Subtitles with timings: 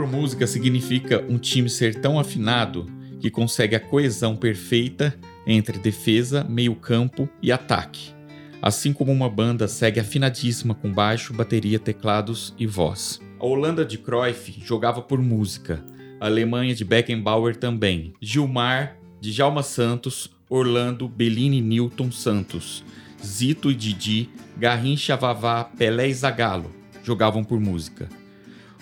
[0.00, 2.86] por música significa um time ser tão afinado
[3.20, 5.14] que consegue a coesão perfeita
[5.46, 8.14] entre defesa, meio-campo e ataque,
[8.62, 13.20] assim como uma banda segue afinadíssima com baixo, bateria, teclados e voz.
[13.38, 15.84] A Holanda de Cruyff jogava por música,
[16.18, 22.82] a Alemanha de Beckenbauer também, Gilmar, Djalma Santos, Orlando, Bellini Newton Santos,
[23.22, 28.08] Zito e Didi, Garrincha Vavá, Pelé e Zagallo jogavam por música.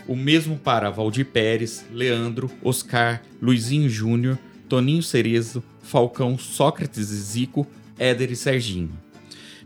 [0.09, 7.67] O mesmo para Valdir Pérez, Leandro, Oscar, Luizinho Júnior, Toninho Cerezo, Falcão, Sócrates e Zico,
[7.99, 8.99] Éder e Serginho.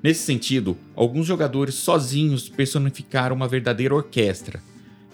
[0.03, 4.61] Nesse sentido, alguns jogadores sozinhos personificaram uma verdadeira orquestra.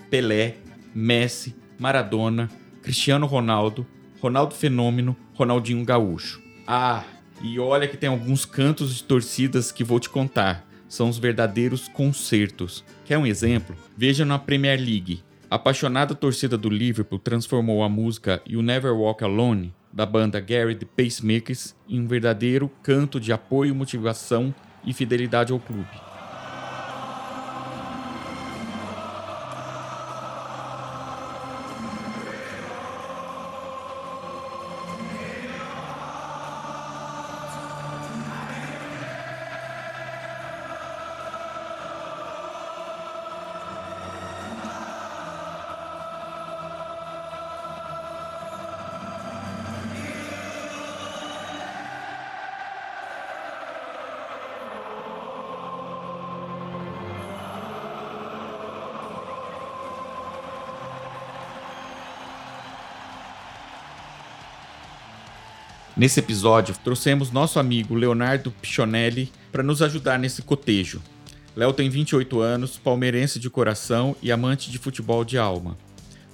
[0.08, 0.56] Pelé,
[0.94, 2.50] Messi, Maradona,
[2.82, 3.86] Cristiano Ronaldo,
[4.20, 6.40] Ronaldo Fenômeno, Ronaldinho Gaúcho.
[6.66, 7.04] Ah,
[7.42, 10.66] e olha que tem alguns cantos de torcidas que vou te contar.
[10.89, 12.84] São os verdadeiros concertos.
[13.05, 13.77] Quer um exemplo?
[13.97, 15.22] Veja na Premier League.
[15.50, 20.75] A apaixonada torcida do Liverpool transformou a música You Never Walk Alone da banda Gary
[20.75, 26.08] the Pacemakers em um verdadeiro canto de apoio, motivação e fidelidade ao clube.
[65.98, 71.03] Nesse episódio, trouxemos nosso amigo Leonardo Pichonelli para nos ajudar nesse cotejo.
[71.57, 75.77] Léo tem 28 anos, palmeirense de coração e amante de futebol de alma.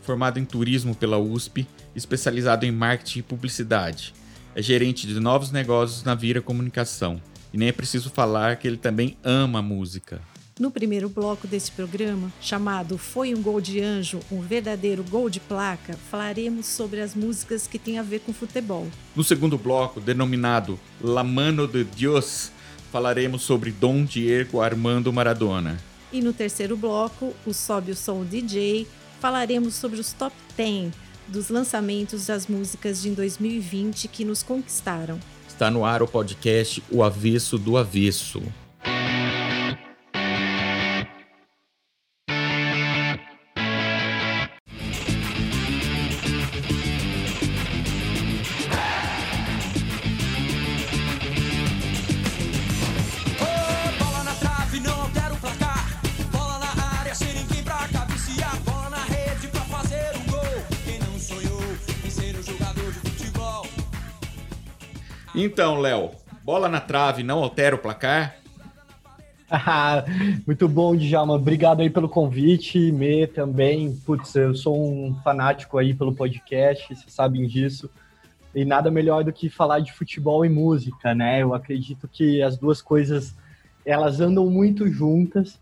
[0.03, 1.67] Formado em turismo pela USP,
[1.97, 4.13] especializado em marketing e publicidade.
[4.55, 7.19] É gerente de novos negócios na Vira Comunicação.
[7.51, 10.21] E nem é preciso falar que ele também ama música.
[10.57, 15.41] No primeiro bloco desse programa, chamado Foi um Gol de Anjo, um verdadeiro gol de
[15.41, 18.87] placa, falaremos sobre as músicas que têm a ver com futebol.
[19.17, 22.53] No segundo bloco, denominado La Mano de Dios,
[22.93, 25.77] falaremos sobre Dom Diego Armando Maradona.
[26.13, 28.87] E no terceiro bloco, o Sobe o Som DJ,
[29.19, 30.93] falaremos sobre os top 10
[31.27, 35.19] dos lançamentos das músicas de 2020 que nos conquistaram.
[35.49, 38.41] Está no ar o podcast O Avesso do Avesso.
[65.55, 66.11] Então, Léo,
[66.43, 68.35] bola na trave não altera o placar?
[69.49, 70.05] Ah,
[70.45, 71.35] Muito bom, Djalma.
[71.35, 72.91] Obrigado aí pelo convite.
[72.91, 73.95] Me também.
[74.05, 77.89] Putz, eu sou um fanático aí pelo podcast, vocês sabem disso.
[78.53, 81.41] E nada melhor do que falar de futebol e música, né?
[81.41, 83.33] Eu acredito que as duas coisas
[83.87, 85.61] elas andam muito juntas.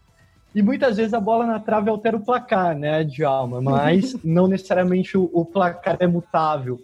[0.55, 3.61] E muitas vezes a bola na trave altera o placar, né, Djalma?
[3.61, 6.81] Mas não necessariamente o, o placar é mutável.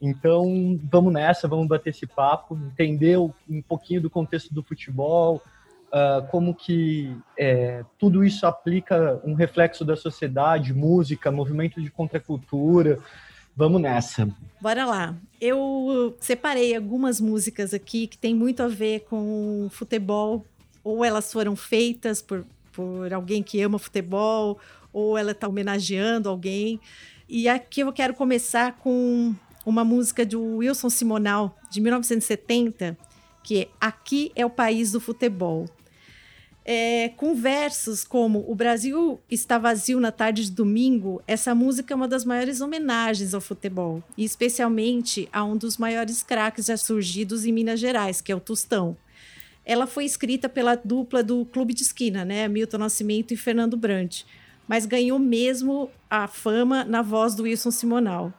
[0.00, 5.42] Então, vamos nessa, vamos bater esse papo, entender um pouquinho do contexto do futebol,
[5.92, 12.98] ah, como que é, tudo isso aplica um reflexo da sociedade, música, movimento de contracultura.
[13.56, 14.28] Vamos nessa.
[14.60, 15.14] Bora lá.
[15.40, 20.46] Eu separei algumas músicas aqui que tem muito a ver com futebol,
[20.84, 24.58] ou elas foram feitas por, por alguém que ama futebol,
[24.92, 26.80] ou ela está homenageando alguém.
[27.28, 29.34] E aqui eu quero começar com
[29.70, 32.98] uma música do Wilson Simonal, de 1970,
[33.42, 35.66] que é Aqui é o País do Futebol.
[36.62, 41.96] É, com versos como O Brasil está vazio na tarde de domingo, essa música é
[41.96, 47.46] uma das maiores homenagens ao futebol, e especialmente a um dos maiores craques já surgidos
[47.46, 48.96] em Minas Gerais, que é o Tostão.
[49.64, 52.46] Ela foi escrita pela dupla do Clube de Esquina, né?
[52.46, 54.26] Milton Nascimento e Fernando Brandt,
[54.68, 58.34] mas ganhou mesmo a fama na voz do Wilson Simonal.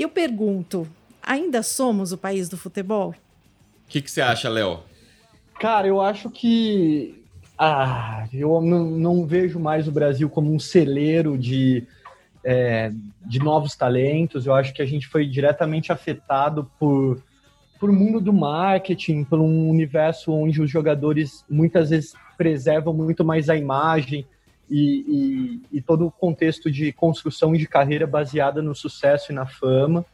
[0.00, 0.88] Eu pergunto,
[1.22, 3.10] ainda somos o país do futebol?
[3.10, 3.14] O
[3.86, 4.80] que, que você acha, Léo?
[5.60, 7.22] Cara, eu acho que.
[7.58, 11.86] Ah, eu não, não vejo mais o Brasil como um celeiro de,
[12.42, 12.90] é,
[13.26, 14.46] de novos talentos.
[14.46, 17.22] Eu acho que a gente foi diretamente afetado por,
[17.78, 23.50] por mundo do marketing, por um universo onde os jogadores muitas vezes preservam muito mais
[23.50, 24.26] a imagem
[24.70, 29.44] e, e, e todo o contexto de construção de carreira baseada no sucesso e na
[29.44, 30.04] fama.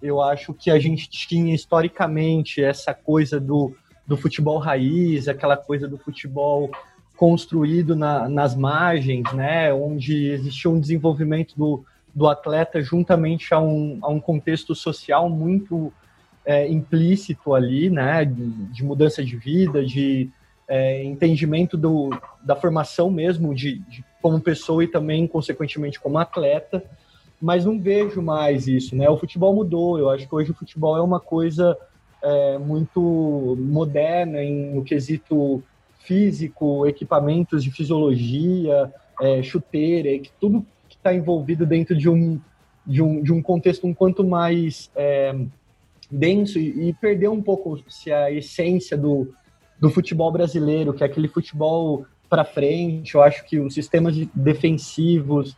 [0.00, 3.74] Eu acho que a gente tinha historicamente essa coisa do,
[4.06, 6.70] do futebol raiz, aquela coisa do futebol
[7.16, 13.98] construído na, nas margens, né, onde existia um desenvolvimento do, do atleta juntamente a um,
[14.02, 15.92] a um contexto social muito
[16.44, 20.30] é, implícito ali, né, de, de, mudança de vida, de
[20.68, 22.10] é, entendimento do,
[22.42, 26.82] da formação mesmo de, de, como pessoa e também, consequentemente, como atleta,
[27.40, 29.08] mas não vejo mais isso, né?
[29.08, 31.76] O futebol mudou, eu acho que hoje o futebol é uma coisa
[32.22, 35.62] é, muito moderna em no quesito
[36.00, 40.08] físico, equipamentos de fisiologia, é, chuteira,
[40.40, 42.40] tudo que está envolvido dentro de um,
[42.86, 45.34] de um, de um contexto um quanto mais é,
[46.10, 49.34] denso e, e perdeu um pouco se a essência do,
[49.78, 53.14] do futebol brasileiro, que é aquele futebol para frente.
[53.14, 55.56] Eu acho que os sistemas defensivos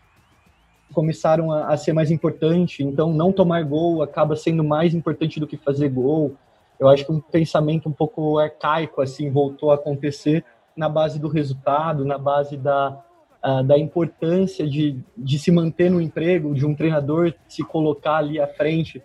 [0.92, 2.82] começaram a, a, ser mais importante.
[2.82, 6.34] Então, não tomar gol acaba sendo mais importante do que fazer gol.
[6.78, 10.44] Eu acho que um pensamento um pouco arcaico assim voltou a acontecer
[10.76, 13.02] na base do resultado, na base da,
[13.44, 18.40] uh, da importância de, de se manter no emprego, de um treinador se colocar ali
[18.40, 19.02] à frente,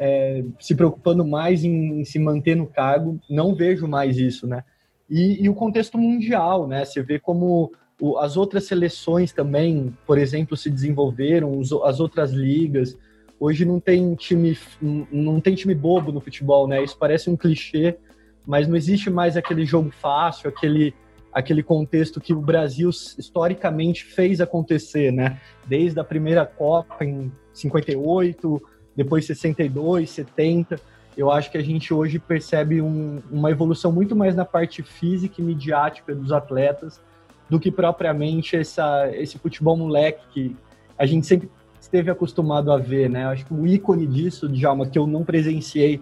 [0.00, 3.20] é, se preocupando mais em, em, se manter no cargo.
[3.28, 4.64] Não vejo mais isso, né?
[5.08, 6.86] E, e o contexto mundial, né?
[6.86, 7.70] Você vê como
[8.00, 12.96] o, as outras seleções também, por exemplo, se desenvolveram, os, as outras ligas.
[13.38, 16.82] Hoje não tem time, não tem time bobo no futebol, né?
[16.82, 17.98] Isso parece um clichê,
[18.46, 20.94] mas não existe mais aquele jogo fácil, aquele
[21.32, 25.40] aquele contexto que o Brasil historicamente fez acontecer, né?
[25.64, 28.60] Desde a primeira Copa em 58,
[28.96, 30.80] depois 62, 70.
[31.16, 35.40] Eu acho que a gente hoje percebe um, uma evolução muito mais na parte física
[35.40, 37.00] e midiática dos atletas
[37.48, 40.56] do que propriamente essa, esse futebol moleque que
[40.96, 41.50] a gente sempre
[41.80, 43.26] esteve acostumado a ver, né?
[43.26, 46.00] Acho que o ícone disso, Djalma, que eu não presenciei,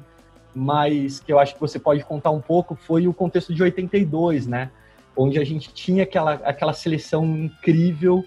[0.55, 4.46] mas que eu acho que você pode contar um pouco, foi o contexto de 82,
[4.46, 4.70] né?
[5.17, 8.25] Onde a gente tinha aquela, aquela seleção incrível,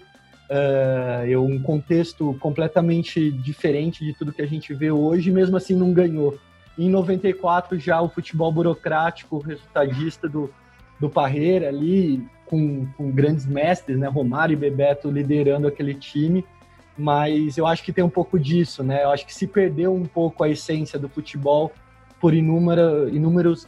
[0.52, 5.92] uh, um contexto completamente diferente de tudo que a gente vê hoje, mesmo assim não
[5.92, 6.38] ganhou.
[6.78, 10.52] Em 94, já o futebol burocrático, resultadista do,
[10.98, 14.08] do Parreira ali, com, com grandes mestres, né?
[14.08, 16.44] Romário e Bebeto liderando aquele time
[16.96, 19.02] mas eu acho que tem um pouco disso, né?
[19.02, 21.72] Eu acho que se perdeu um pouco a essência do futebol
[22.20, 23.66] por inúmera, inúmeros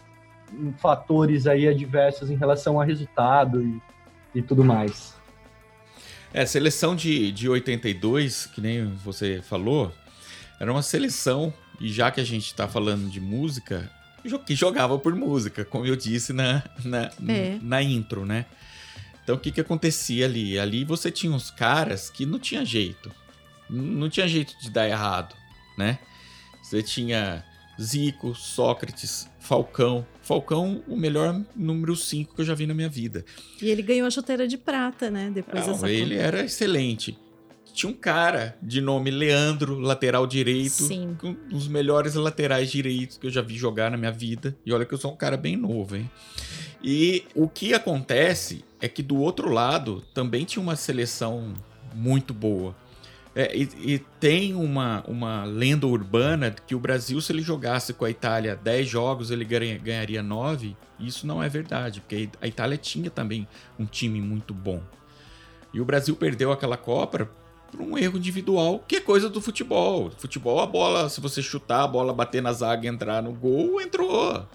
[0.77, 3.83] fatores aí adversos em relação a resultado e,
[4.35, 5.14] e tudo mais.
[6.35, 9.95] É, a seleção de, de 82, que nem você falou,
[10.59, 13.89] era uma seleção, e já que a gente está falando de música,
[14.45, 17.59] que jogava por música, como eu disse na, na, é.
[17.63, 18.47] na intro, né?
[19.23, 20.59] Então o que que acontecia ali?
[20.59, 23.13] Ali você tinha uns caras que não tinha jeito.
[23.71, 25.37] Não tinha jeito de dar errado,
[25.79, 26.01] né?
[26.63, 27.45] Você tinha
[27.81, 30.05] Zico, Sócrates, Falcão.
[30.25, 33.25] Falcão, o melhor número 5 que eu já vi na minha vida.
[33.61, 35.31] E ele ganhou a chuteira de prata, né?
[35.33, 36.27] Depois não, ele conta.
[36.27, 37.19] era excelente.
[37.75, 41.17] Tinha um cara de nome Leandro, lateral direito, Sim.
[41.23, 44.57] um dos melhores laterais direitos que eu já vi jogar na minha vida.
[44.65, 46.09] E olha que eu sou um cara bem novo, hein?
[46.83, 51.53] E o que acontece é que do outro lado também tinha uma seleção
[51.95, 52.77] muito boa.
[53.37, 58.05] É, e, e, tem uma, uma lenda urbana que o Brasil, se ele jogasse com
[58.05, 60.77] a Itália 10 jogos, ele ganha, ganharia 9.
[61.01, 63.49] Isso não é verdade, porque a Itália tinha também
[63.79, 64.81] um time muito bom.
[65.73, 67.29] E o Brasil perdeu aquela Copa
[67.73, 70.13] por um erro individual, que é coisa do futebol.
[70.17, 73.81] Futebol, a bola, se você chutar, a bola bater na zaga e entrar no gol,
[73.81, 74.47] entrou.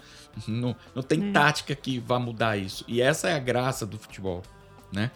[0.48, 1.32] Não, não tem é.
[1.32, 2.84] tática que vá mudar isso.
[2.88, 4.42] E essa é a graça do futebol,
[4.90, 5.10] né?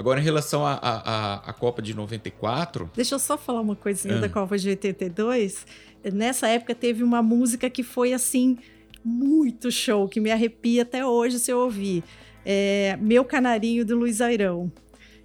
[0.00, 2.90] Agora, em relação à Copa de 94...
[2.96, 4.20] Deixa eu só falar uma coisinha ah.
[4.20, 5.66] da Copa de 82.
[6.10, 8.56] Nessa época teve uma música que foi, assim,
[9.04, 12.02] muito show, que me arrepia até hoje se eu ouvir.
[12.46, 14.72] É Meu Canarinho, do Luiz Airão.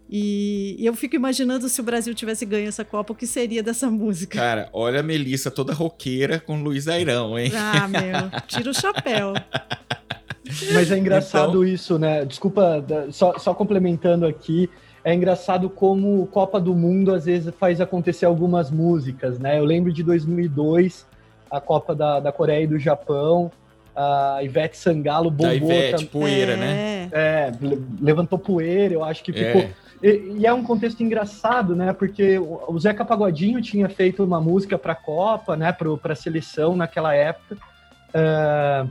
[0.10, 3.89] E eu fico imaginando se o Brasil tivesse ganho essa Copa, o que seria dessa
[3.89, 4.38] música.
[4.38, 7.50] Cara, olha a Melissa toda roqueira com Luiz Airão, hein?
[7.55, 9.36] Ah, meu, tira o chapéu.
[10.73, 11.63] Mas é engraçado então...
[11.63, 12.23] isso, né?
[12.25, 14.69] Desculpa, só, só complementando aqui,
[15.03, 19.59] é engraçado como Copa do Mundo às vezes faz acontecer algumas músicas, né?
[19.59, 21.05] Eu lembro de 2002,
[21.49, 23.51] a Copa da, da Coreia e do Japão,
[23.95, 25.47] A Ivete Sangalo bombou.
[25.47, 27.09] Da Ivete, poeira, né?
[27.11, 29.61] É, le- levantou poeira, eu acho que ficou.
[29.61, 29.69] É.
[30.03, 31.93] E, e é um contexto engraçado, né?
[31.93, 35.71] Porque o Zeca Pagodinho tinha feito uma música para a Copa, né?
[35.71, 37.57] Para a seleção naquela época.
[38.13, 38.85] Ah,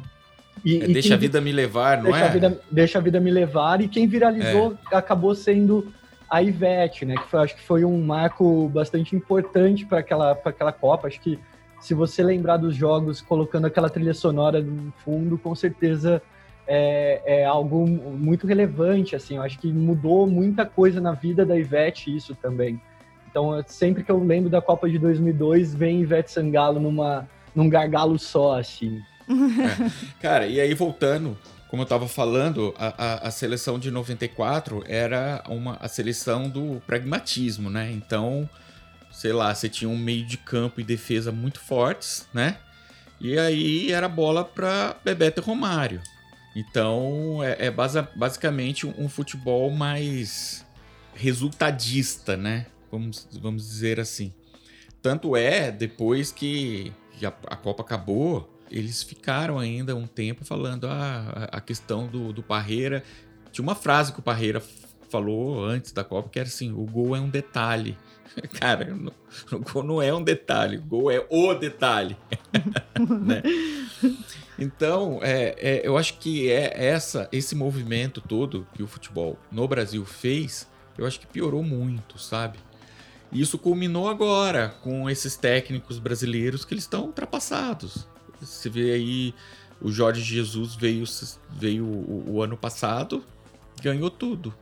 [0.64, 2.28] e, É, e deixa quem- a vida me levar, não deixa, é?
[2.28, 3.80] a vida, deixa a vida me levar.
[3.80, 5.92] E quem viralizou acabou sendo
[6.28, 7.14] a Ivete, né?
[7.16, 11.06] Que foi, acho que foi um marco bastante importante para aquela, pra aquela Copa.
[11.08, 11.38] Acho que
[11.80, 16.20] se você lembrar dos jogos colocando aquela trilha sonora no fundo, com certeza
[16.66, 19.14] é, é algo muito relevante.
[19.14, 22.80] Assim, eu acho que mudou muita coisa na vida da Ivete isso também.
[23.30, 28.18] Então, sempre que eu lembro da Copa de 2002, vem Ivete Sangalo numa, num gargalo
[28.18, 29.00] só, assim.
[30.20, 31.36] Cara, e aí voltando,
[31.68, 36.82] como eu tava falando, a, a, a seleção de 94 era uma, a seleção do
[36.86, 37.90] pragmatismo, né?
[37.92, 38.48] Então,
[39.10, 42.58] sei lá, você tinha um meio de campo e defesa muito fortes, né?
[43.20, 46.02] E aí era bola para Bebeto e Romário.
[46.54, 50.64] Então, é, é basa- basicamente um, um futebol mais
[51.14, 52.66] resultadista, né?
[52.90, 54.32] Vamos, vamos dizer assim.
[55.02, 60.88] Tanto é, depois que que a, a Copa acabou, eles ficaram ainda um tempo falando
[60.88, 63.04] ah, a questão do, do Parreira.
[63.52, 64.60] Tinha uma frase que o Parreira
[65.08, 67.96] falou antes da Copa que era assim: o gol é um detalhe.
[68.58, 68.92] Cara,
[69.52, 72.16] o gol não é um detalhe, o gol é o detalhe.
[72.98, 73.42] né?
[74.58, 79.68] Então, é, é, eu acho que é essa, esse movimento todo que o futebol no
[79.68, 82.58] Brasil fez, eu acho que piorou muito, sabe?
[83.30, 88.08] Isso culminou agora com esses técnicos brasileiros que eles estão ultrapassados.
[88.44, 89.34] Você vê aí,
[89.80, 91.04] o Jorge Jesus veio,
[91.50, 93.24] veio o, o ano passado,
[93.82, 94.54] ganhou tudo.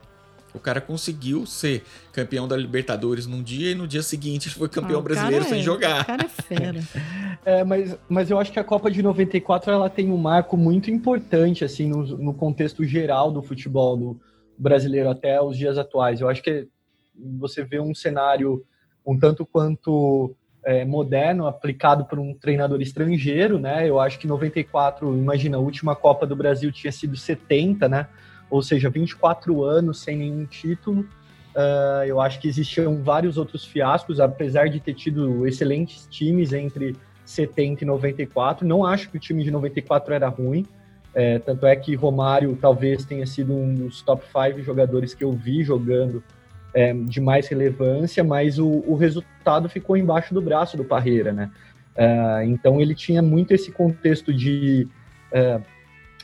[0.53, 4.69] O cara conseguiu ser campeão da Libertadores num dia e no dia seguinte ele foi
[4.69, 6.01] campeão Ah, brasileiro sem é- jogar.
[6.01, 6.79] O cara é fera.
[7.45, 10.89] É, mas, mas eu acho que a Copa de 94 ela tem um marco muito
[10.89, 14.21] importante assim no, no contexto geral do futebol do
[14.57, 16.21] brasileiro até os dias atuais.
[16.21, 16.69] Eu acho que
[17.37, 18.63] você vê um cenário
[19.05, 20.33] um tanto quanto
[20.65, 23.87] é, moderno aplicado por um treinador estrangeiro, né?
[23.87, 28.07] Eu acho que 94, imagina, a última Copa do Brasil tinha sido 70, né?
[28.49, 31.05] Ou seja, 24 anos sem nenhum título.
[31.55, 36.95] Ah, eu acho que existiam vários outros fiascos, apesar de ter tido excelentes times entre
[37.25, 38.67] 70 e 94.
[38.67, 40.65] Não acho que o time de 94 era ruim.
[41.15, 45.31] É, tanto é que Romário talvez tenha sido um dos top 5 jogadores que eu
[45.31, 46.23] vi jogando
[46.73, 51.51] é, de mais relevância, mas o, o resultado ficou embaixo do braço do Parreira, né?
[51.95, 54.87] É, então ele tinha muito esse contexto de,
[55.31, 55.59] é,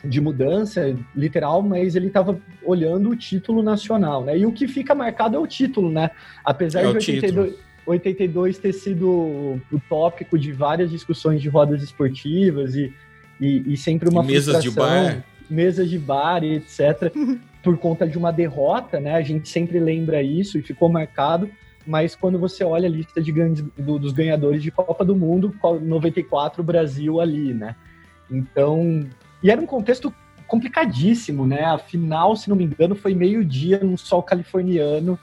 [0.04, 4.38] de mudança literal, mas ele estava olhando o título nacional, né?
[4.38, 6.10] E o que fica marcado é o título, né?
[6.44, 12.76] Apesar É de 82, 82 ter sido o tópico de várias discussões de rodas esportivas
[12.76, 12.94] e,
[13.40, 15.24] e, e sempre uma E mesas de bar.
[15.50, 17.12] mesas de bar e etc
[17.70, 19.14] por conta de uma derrota, né?
[19.14, 21.48] A gente sempre lembra isso e ficou marcado.
[21.86, 25.54] Mas quando você olha a lista de grandes, do- dos ganhadores de Copa do Mundo,
[25.62, 27.76] qual- 94 o Brasil ali, né?
[28.30, 29.08] Então,
[29.44, 30.12] e era um contexto
[30.48, 31.64] complicadíssimo, né?
[31.64, 35.18] A final, se não me engano, foi meio-dia num sol californiano,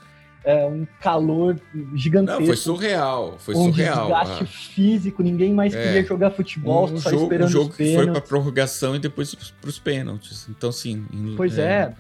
[0.45, 1.59] é, um calor
[1.95, 2.41] gigantesco.
[2.41, 4.07] Não, foi surreal, foi um surreal.
[4.07, 5.83] desgaste Ah, físico, ninguém mais É.
[5.83, 8.29] queria jogar futebol, um só jogo, um esperando jogo os que foi pênaltis.
[8.29, 10.49] prorrogação e depois para os pênaltis.
[10.49, 11.05] Então, assim.
[11.13, 11.93] em- Pois é,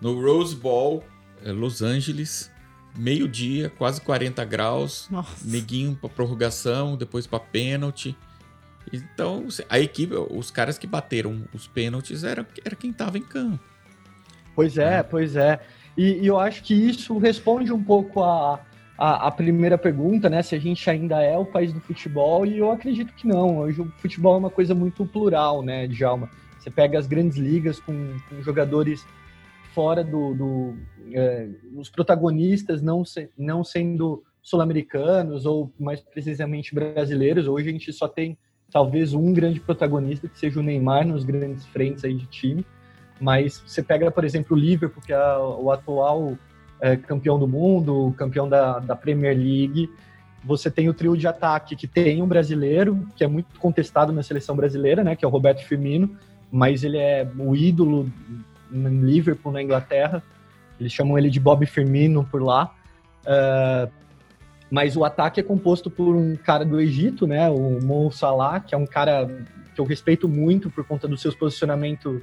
[0.00, 1.04] No Rose Bowl,
[1.44, 2.50] é, Los Angeles,
[2.96, 5.46] meio-dia, quase 40 graus, Nossa.
[5.46, 8.16] neguinho pra prorrogação, depois pra pênalti.
[8.92, 13.62] Então, a equipe, os caras que bateram os pênaltis era, era quem tava em campo.
[14.54, 15.60] Pois é, pois é.
[15.96, 18.60] E, e eu acho que isso responde um pouco a,
[18.98, 20.42] a, a primeira pergunta, né?
[20.42, 23.58] Se a gente ainda é o país do futebol, e eu acredito que não.
[23.58, 26.28] Hoje o futebol é uma coisa muito plural, né, Djalma?
[26.58, 29.06] Você pega as grandes ligas com, com jogadores
[29.74, 30.34] fora do.
[30.34, 30.74] do
[31.12, 37.48] é, os protagonistas não, se, não sendo sul-americanos ou mais precisamente brasileiros.
[37.48, 38.38] Hoje a gente só tem
[38.70, 42.64] talvez um grande protagonista, que seja o Neymar, nos grandes frentes aí de time.
[43.20, 46.38] Mas você pega, por exemplo, o Liverpool, que é o atual
[46.80, 49.90] é, campeão do mundo, campeão da, da Premier League.
[50.44, 54.22] Você tem o trio de ataque, que tem um brasileiro, que é muito contestado na
[54.22, 56.16] seleção brasileira, né, que é o Roberto Firmino,
[56.50, 58.10] mas ele é o ídolo
[58.72, 60.22] em Liverpool, na Inglaterra.
[60.78, 62.74] Eles chamam ele de Bob Firmino por lá.
[63.22, 63.90] Uh,
[64.70, 68.74] mas o ataque é composto por um cara do Egito, né, o Mo Salah, que
[68.74, 69.26] é um cara
[69.74, 72.22] que eu respeito muito por conta dos seus posicionamentos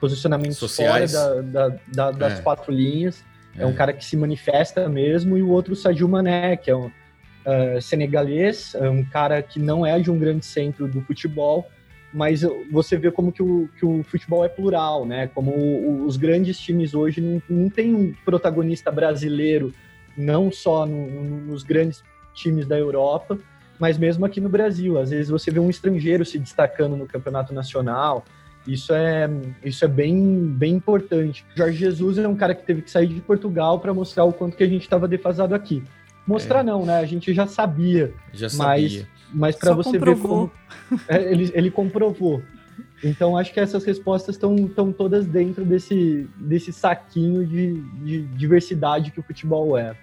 [0.00, 1.12] posicionamentos Sociais.
[1.12, 2.42] fora da, da, da, das É.
[2.42, 3.24] quatro linhas.
[3.56, 3.62] É.
[3.62, 3.66] É.
[3.66, 7.80] um cara que se manifesta mesmo, e o outro, Sadio Mané, que é um uh,
[7.80, 11.70] senegalês, é um cara que não é de um grande centro do futebol,
[12.14, 15.26] mas você vê como que o, que o futebol é plural, né?
[15.34, 19.72] Como o, os grandes times hoje não, não tem um protagonista brasileiro,
[20.16, 23.36] não só no, no, nos grandes times da Europa,
[23.80, 24.96] mas mesmo aqui no Brasil.
[24.96, 28.24] Às vezes você vê um estrangeiro se destacando no campeonato nacional.
[28.64, 29.28] Isso é,
[29.64, 31.44] isso é bem, bem importante.
[31.56, 34.56] Jorge Jesus é um cara que teve que sair de Portugal para mostrar o quanto
[34.56, 35.82] que a gente estava defasado aqui.
[36.24, 36.62] Mostrar é.
[36.62, 36.98] não, né?
[36.98, 38.14] A gente já sabia.
[38.32, 38.66] Já sabia.
[38.66, 40.46] Mas, mas para você comprovou.
[40.46, 40.52] ver
[40.88, 42.42] como é, ele, ele comprovou.
[43.02, 49.20] Então acho que essas respostas estão todas dentro desse, desse saquinho de, de diversidade que
[49.20, 49.96] o futebol é.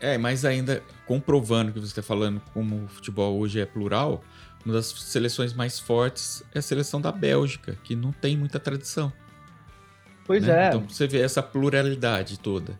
[0.00, 4.24] É, mas ainda comprovando que você está falando como o futebol hoje é plural,
[4.64, 9.12] uma das seleções mais fortes é a seleção da Bélgica, que não tem muita tradição.
[10.26, 10.66] Pois né?
[10.66, 10.68] é.
[10.68, 12.78] Então você vê essa pluralidade toda.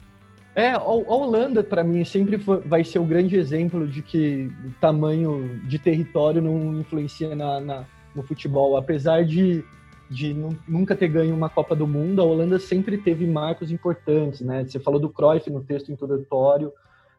[0.55, 4.73] É, a Holanda, para mim, sempre foi, vai ser o grande exemplo de que o
[4.81, 8.77] tamanho de território não influencia na, na no futebol.
[8.77, 9.65] Apesar de,
[10.11, 10.35] de
[10.67, 14.65] nunca ter ganho uma Copa do Mundo, a Holanda sempre teve marcos importantes, né?
[14.65, 16.73] Você falou do Cruyff no texto introdutório,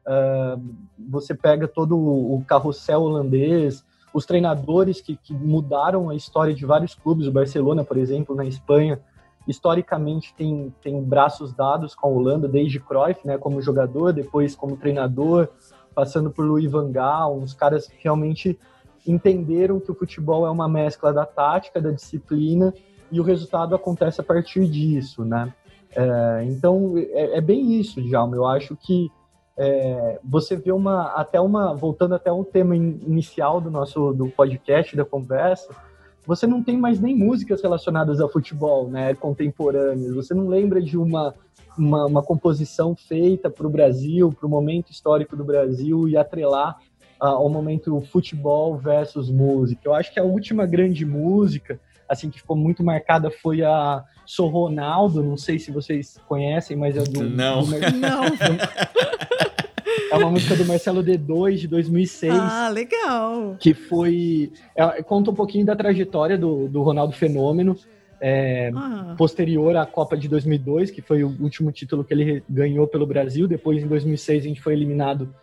[0.05, 0.61] uh,
[1.09, 3.83] você pega todo o carrossel holandês,
[4.13, 8.45] os treinadores que, que mudaram a história de vários clubes, o Barcelona, por exemplo, na
[8.45, 8.99] Espanha,
[9.47, 14.77] historicamente tem, tem braços dados com a Holanda, desde Cruyff, né, como jogador, depois como
[14.77, 15.49] treinador,
[15.95, 18.59] passando por Louis van Gaal, uns caras que realmente
[19.05, 22.73] entenderam que o futebol é uma mescla da tática, da disciplina,
[23.11, 25.53] e o resultado acontece a partir disso, né?
[25.93, 28.35] É, então, é, é, bem isso, Djalma.
[28.35, 29.11] Eu acho que
[29.57, 34.95] é, você vê uma, até uma, voltando até o tema inicial do nosso do podcast,
[34.95, 35.75] da conversa,
[36.25, 40.13] você não tem mais nem músicas relacionadas ao futebol, né, contemporâneas.
[40.13, 41.33] Você não lembra de uma,
[41.77, 46.77] uma, uma composição feita para o Brasil, para o momento histórico do Brasil e atrelar
[47.21, 49.81] uh, ao momento futebol versus música.
[49.85, 54.49] Eu acho que a última grande música, assim, que ficou muito marcada foi a Sou
[54.49, 57.23] Ronaldo, não sei se vocês conhecem, mas é do...
[57.23, 57.63] Não.
[57.63, 58.23] Do, não.
[60.11, 62.33] É uma música do Marcelo D2 de 2006.
[62.33, 63.55] Ah, legal.
[63.59, 64.51] Que foi.
[64.75, 67.77] É, conta um pouquinho da trajetória do, do Ronaldo Fenômeno.
[68.19, 69.15] É, ah.
[69.17, 73.47] Posterior à Copa de 2002, que foi o último título que ele ganhou pelo Brasil.
[73.47, 75.33] Depois, em 2006, a gente foi eliminado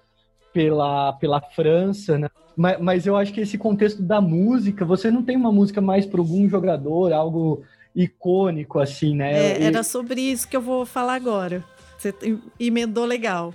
[0.52, 2.28] pela, pela França, né?
[2.56, 6.06] Mas, mas eu acho que esse contexto da música, você não tem uma música mais
[6.06, 7.62] para algum jogador, algo
[7.94, 9.32] icônico assim, né?
[9.32, 11.64] É, era sobre isso que eu vou falar agora.
[11.98, 12.14] Você
[12.60, 13.52] emendou legal.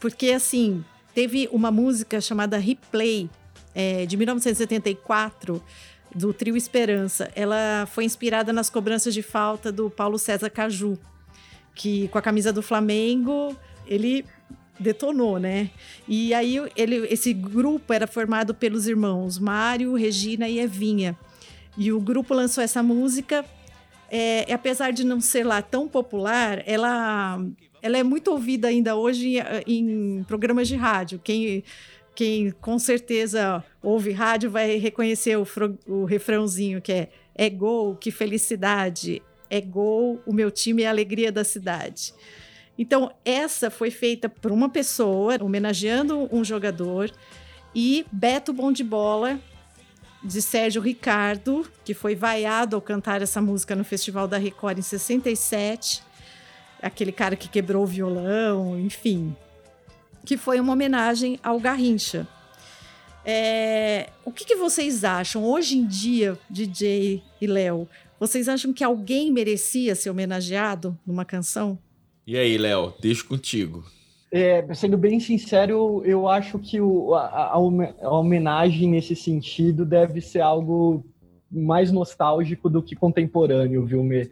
[0.00, 0.82] Porque, assim,
[1.14, 3.28] teve uma música chamada Replay,
[3.74, 5.62] é, de 1974,
[6.14, 7.30] do trio Esperança.
[7.36, 10.98] Ela foi inspirada nas cobranças de falta do Paulo César Caju,
[11.74, 14.24] que com a camisa do Flamengo, ele
[14.78, 15.70] detonou, né?
[16.08, 21.16] E aí ele, esse grupo era formado pelos irmãos Mário, Regina e Evinha.
[21.76, 23.44] E o grupo lançou essa música.
[24.10, 27.38] É, apesar de não ser lá tão popular, ela
[27.82, 31.20] ela é muito ouvida ainda hoje em, em programas de rádio.
[31.22, 31.64] Quem,
[32.14, 35.46] quem com certeza ouve rádio vai reconhecer o,
[35.86, 37.08] o refrãozinho que é
[37.40, 42.12] é gol, que felicidade, é gol, o meu time é a alegria da cidade.
[42.78, 47.10] Então, essa foi feita por uma pessoa, homenageando um jogador,
[47.74, 49.40] e Beto Bom de Bola,
[50.22, 54.82] de Sérgio Ricardo, que foi vaiado ao cantar essa música no Festival da Record em
[54.82, 56.02] 67,
[56.82, 59.34] aquele cara que quebrou o violão, enfim,
[60.24, 62.26] que foi uma homenagem ao Garrincha.
[63.24, 67.86] É, o que, que, vocês acham hoje em dia, DJ e Léo?
[68.18, 71.78] Vocês acham que alguém merecia ser homenageado numa canção?
[72.26, 73.84] E aí, Léo, deixo contigo.
[74.32, 80.40] É, sendo bem sincero, eu acho que o, a, a, homenagem nesse sentido deve ser
[80.40, 81.04] algo
[81.50, 84.30] mais nostálgico do que contemporâneo, viu, Mê?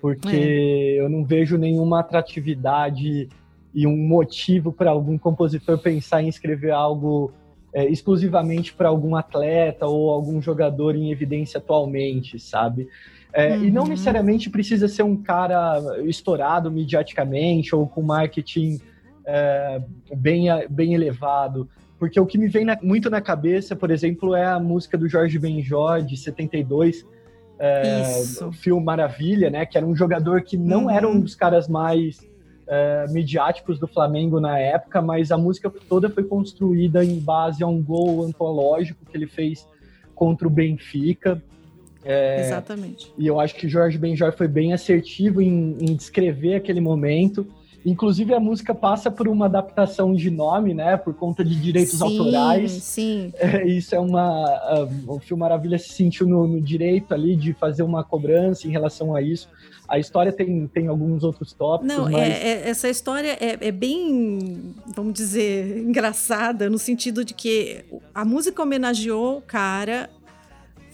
[0.00, 1.00] Porque é.
[1.00, 3.28] eu não vejo nenhuma atratividade
[3.74, 7.32] e um motivo para algum compositor pensar em escrever algo
[7.72, 12.88] é, exclusivamente para algum atleta ou algum jogador em evidência atualmente, sabe?
[13.32, 13.64] É, uhum.
[13.64, 13.88] E não uhum.
[13.88, 18.80] necessariamente precisa ser um cara estourado mediaticamente ou com marketing
[19.26, 19.82] é,
[20.16, 21.68] bem, bem elevado.
[21.98, 25.08] Porque o que me vem na, muito na cabeça, por exemplo, é a música do
[25.08, 27.04] Jorge Benjó, de 72,
[27.58, 29.66] é, Phil Maravilha, né?
[29.66, 30.90] Que era um jogador que não uhum.
[30.90, 32.20] era um dos caras mais
[32.66, 37.66] é, midiáticos do Flamengo na época, mas a música toda foi construída em base a
[37.66, 39.66] um gol antológico que ele fez
[40.14, 41.42] contra o Benfica.
[42.04, 43.12] É, Exatamente.
[43.18, 47.46] E eu acho que Jorge Benjor foi bem assertivo em, em descrever aquele momento.
[47.88, 50.96] Inclusive a música passa por uma adaptação de nome, né?
[50.96, 52.70] Por conta de direitos sim, autorais.
[52.72, 53.32] Sim.
[53.38, 54.84] É, isso é uma.
[55.06, 58.70] Uh, o filme Maravilha se sentiu no, no, direito ali de fazer uma cobrança em
[58.70, 59.48] relação a isso.
[59.88, 61.96] A história tem, tem alguns outros tópicos.
[61.96, 62.14] Não, mas...
[62.14, 68.24] é, é, essa história é, é, bem, vamos dizer, engraçada, no sentido de que a
[68.24, 70.10] música homenageou o cara,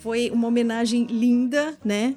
[0.05, 2.15] foi uma homenagem linda, né?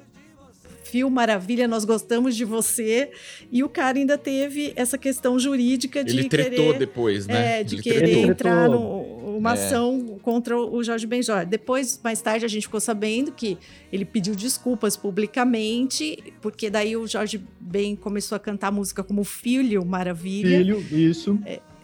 [0.90, 3.10] Fio Maravilha, nós gostamos de você.
[3.52, 7.60] E o cara ainda teve essa questão jurídica de Ele tretou querer, depois, né?
[7.60, 8.30] É, de Ele querer tretou.
[8.30, 9.52] entrar numa É.
[9.52, 11.44] ação contra o Jorge Benjor.
[11.46, 13.58] Depois, mais tarde, a gente ficou sabendo que
[13.92, 19.24] ele pediu desculpas publicamente, porque daí o Jorge Ben começou a cantar a música como
[19.24, 20.58] Filho Maravilha.
[20.58, 21.38] Filho, isso.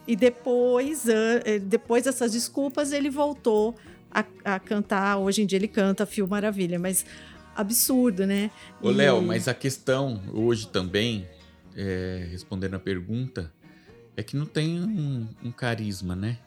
[0.07, 3.75] E depois, ah, eh, depois dessas desculpas, ele voltou
[4.11, 5.17] a, a cantar.
[5.19, 7.05] Hoje em dia ele canta Fio Maravilha, mas
[7.55, 8.51] absurdo, né?
[8.81, 11.27] Ô, E- Léo, mas a questão hoje também,
[11.77, 13.53] é, respondendo a pergunta,
[14.17, 16.39] é que não tem um, um carisma, né?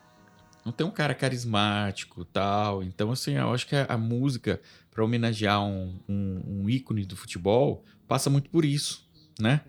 [0.65, 2.83] Não tem um cara carismático tal.
[2.83, 4.59] Então, assim, eu acho que a, a música,
[4.91, 9.07] para homenagear um, um- um ícone do futebol, passa muito por isso,
[9.39, 9.61] né?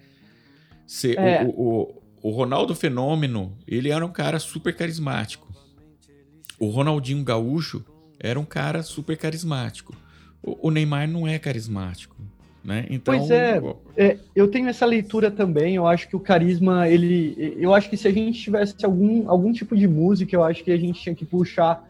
[0.86, 1.44] Se, É.
[1.44, 5.46] o, o, o Ronaldo Fenômeno, ele era um cara super carismático.
[6.58, 7.84] O Ronaldinho Gaúcho
[8.18, 9.94] era um cara super carismático.
[10.42, 12.16] O, o Neymar não é carismático,
[12.64, 12.86] né?
[12.90, 13.60] Então, Pois é.
[13.96, 15.74] É, eu tenho essa leitura também.
[15.74, 17.56] Eu acho que o carisma, ele.
[17.58, 20.70] Eu acho que se a gente tivesse algum, algum tipo de música, eu acho que
[20.70, 21.86] a gente tinha que puxar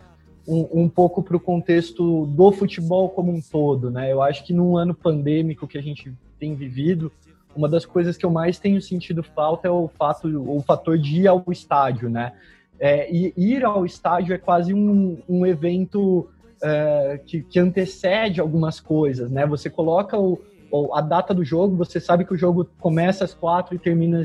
[0.46, 4.10] um, um pouco para o contexto do futebol como um todo, né?
[4.10, 7.12] Eu acho que num ano pandêmico que a gente tem vivido,
[7.54, 11.22] uma das coisas que eu mais tenho sentido falta é o fato, o fator de
[11.22, 12.32] ir ao estádio, né?
[12.80, 16.28] É, e ir ao estádio é quase um, um evento
[16.62, 19.46] é, que, que antecede algumas coisas, né?
[19.46, 20.40] Você coloca o,
[20.94, 24.22] a data do jogo, você sabe que o jogo começa às quatro e termina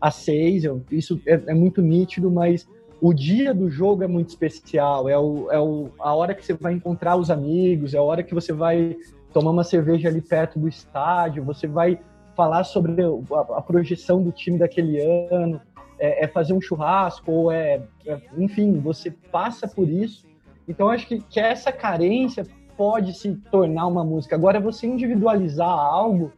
[0.00, 0.64] às seis.
[0.64, 2.68] eu- Isso é, é muito nítido, mas
[3.00, 5.08] o dia do jogo é muito especial.
[5.08, 8.22] É, o, é o, a hora que você vai encontrar os amigos, é a hora
[8.22, 8.96] que você vai
[9.32, 11.98] tomar uma cerveja ali perto do estádio, você vai
[12.36, 15.60] falar sobre a, a projeção do time daquele ano,
[15.98, 20.24] é, é fazer um churrasco, ou é, é- Enfim, você passa por isso.
[20.68, 22.46] Então, acho que, que essa carência
[22.76, 24.34] pode se tornar uma música.
[24.34, 26.32] Agora, você individualizar algo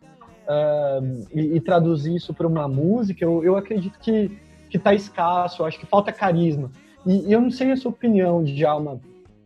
[0.48, 1.00] ah,
[1.34, 4.30] e, e traduzir isso para uma música, eu, eu acredito que
[4.72, 5.64] está escasso.
[5.64, 6.70] Acho que falta carisma.
[7.06, 9.00] E, e eu não sei a sua opinião, Djalma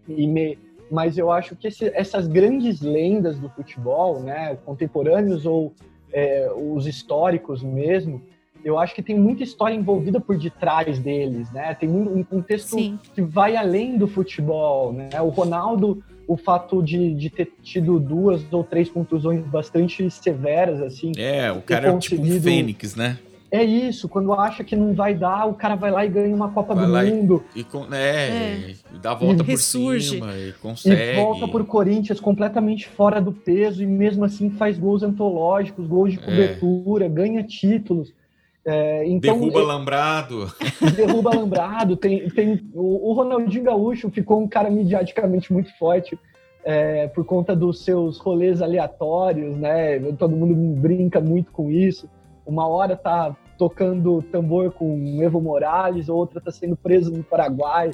[0.08, 0.58] e Me,
[0.90, 5.72] mas eu acho que esse- essas grandes lendas do futebol, né, contemporâneos ou
[6.12, 8.20] é, os históricos mesmo,
[8.64, 11.74] eu acho que tem muita história envolvida por detrás deles, né?
[11.74, 12.98] Tem muito, um contexto Sim.
[13.14, 15.08] que vai além do futebol, né?
[15.20, 21.12] O Ronaldo, o fato de, de ter tido duas ou três contusões bastante severas, assim,
[21.16, 23.18] É, o cara é tipo um conseguido- fênix, né?
[23.52, 24.08] é isso.
[24.08, 26.86] Quando acha que não vai dar, o cara vai lá e ganha uma Copa Vai
[26.86, 28.74] do e- Mundo E com, é, É.
[28.94, 30.10] e dá a volta E por ressurge.
[30.10, 31.02] cima e consegue.
[31.02, 36.12] e volta por Corinthians completamente fora do peso e mesmo assim faz gols antológicos, gols
[36.12, 38.12] de cobertura, ganha títulos.
[38.64, 40.52] É, então, Derruba Lambrado.
[40.94, 41.96] derruba alambrado.
[41.96, 46.18] Tem, tem, o, o Ronaldinho Gaúcho ficou um cara mediaticamente muito forte
[46.64, 49.98] é, por conta dos seus rolês aleatórios, né?
[50.18, 52.08] Todo mundo brinca muito com isso.
[52.44, 57.90] Uma hora tá tocando tambor com Evo Morales, outra tá sendo preso no Paraguai.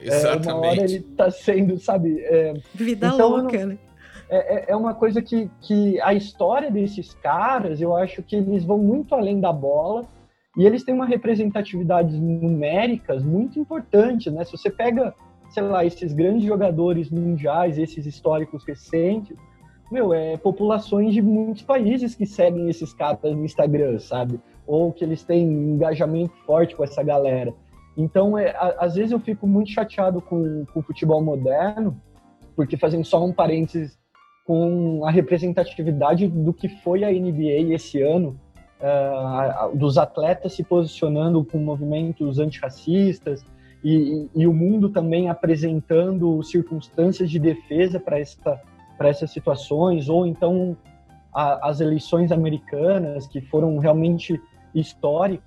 [0.00, 1.00] É, uma hora ele Exatamente.
[1.16, 2.20] tá sendo, sabe?
[2.20, 3.78] é, Vida Então, louca, né?
[4.28, 8.64] É, é- é uma coisa que, que a história desses caras, eu acho que eles
[8.64, 10.04] vão muito além da bola
[10.56, 14.44] e eles têm uma representatividade numéricas muito importante, né?
[14.44, 15.14] Se você pega,
[15.50, 19.36] sei lá, esses grandes jogadores mundiais, esses históricos recentes,
[19.92, 24.40] meu, é populações de muitos países que seguem esses caras no Instagram, sabe?
[24.66, 27.54] Ou que eles têm um engajamento forte com essa galera.
[27.96, 31.96] Então, é, a- às vezes eu fico muito chateado com, com o futebol moderno,
[32.56, 33.96] porque fazendo só um parênteses
[34.46, 38.38] com a representatividade do que foi a NBA esse ano,
[38.80, 43.44] a- dos atletas se posicionando com movimentos antirracistas
[43.82, 48.60] e, e, e o mundo também apresentando circunstâncias de defesa para essa,
[48.96, 50.76] para essas situações, ou então
[51.34, 54.40] a- as eleições americanas que foram realmente
[54.74, 55.44] históricas,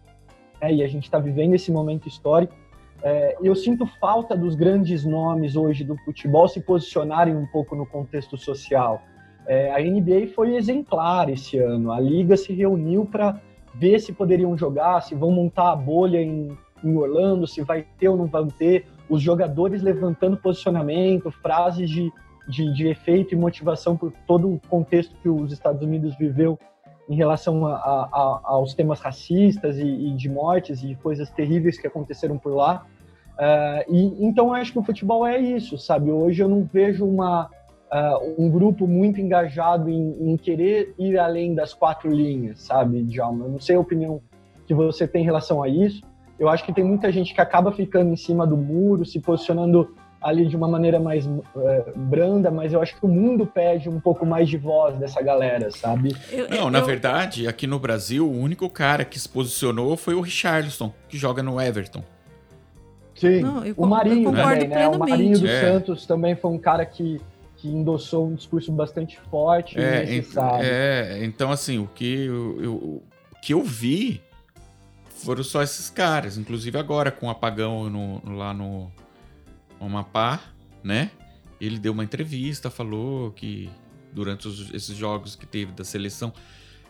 [0.62, 2.54] né, e a gente está vivendo esse momento histórico.
[3.02, 7.86] É, eu sinto falta dos grandes nomes hoje do futebol se posicionarem um pouco no
[7.86, 9.02] contexto social.
[9.48, 11.92] É, a NBA foi exemplar esse ano.
[11.92, 13.40] A liga se reuniu para
[13.74, 18.10] ver se poderiam jogar, se vão montar a bolha em, em Orlando, se vai ter
[18.10, 18.86] ou não vai ter.
[19.10, 22.12] Os jogadores levantando posicionamento, frases de,
[22.48, 26.60] de, de efeito e motivação por todo o contexto que os Estados Unidos viveu
[27.10, 31.80] em relação a, a, aos temas racistas e, e, de mortes e de coisas terríveis
[31.80, 32.86] que aconteceram por lá.
[33.34, 36.12] Uh, e então acho que o futebol é isso, sabe?
[36.12, 41.56] Hoje eu não vejo uma, uh, um grupo muito engajado em, em, querer ir além
[41.56, 43.46] das quatro linhas, sabe, Djalma?
[43.46, 44.22] Eu não sei a opinião
[44.68, 46.04] que você tem em relação a isso.
[46.38, 49.96] Eu acho que tem muita gente que acaba ficando em cima do muro, se posicionando
[50.22, 54.00] ali de uma maneira mais é, branda, mas eu acho que o mundo pede um
[54.00, 56.16] pouco mais de voz dessa galera, sabe?
[56.32, 60.22] Eu, Não, na verdade, aqui no Brasil, o único cara que se posicionou foi o
[60.22, 62.04] Richarlison, que joga no Everton.
[63.16, 64.88] Sim, Não, o Marinho também, né?
[64.88, 65.62] O Marinho dos é.
[65.62, 67.20] Santos também foi um cara que,
[67.58, 70.66] que endossou um discurso bastante forte é, e necessário.
[70.66, 73.04] É, então assim, o que eu, eu, o
[73.42, 74.22] que eu vi
[75.08, 78.90] foram só esses caras, inclusive agora com o apagão no, lá no
[79.86, 80.40] Amapá,
[80.84, 81.12] né?
[81.60, 83.70] Ele deu uma entrevista, falou que
[84.14, 86.34] durante os, esses jogos que teve da seleção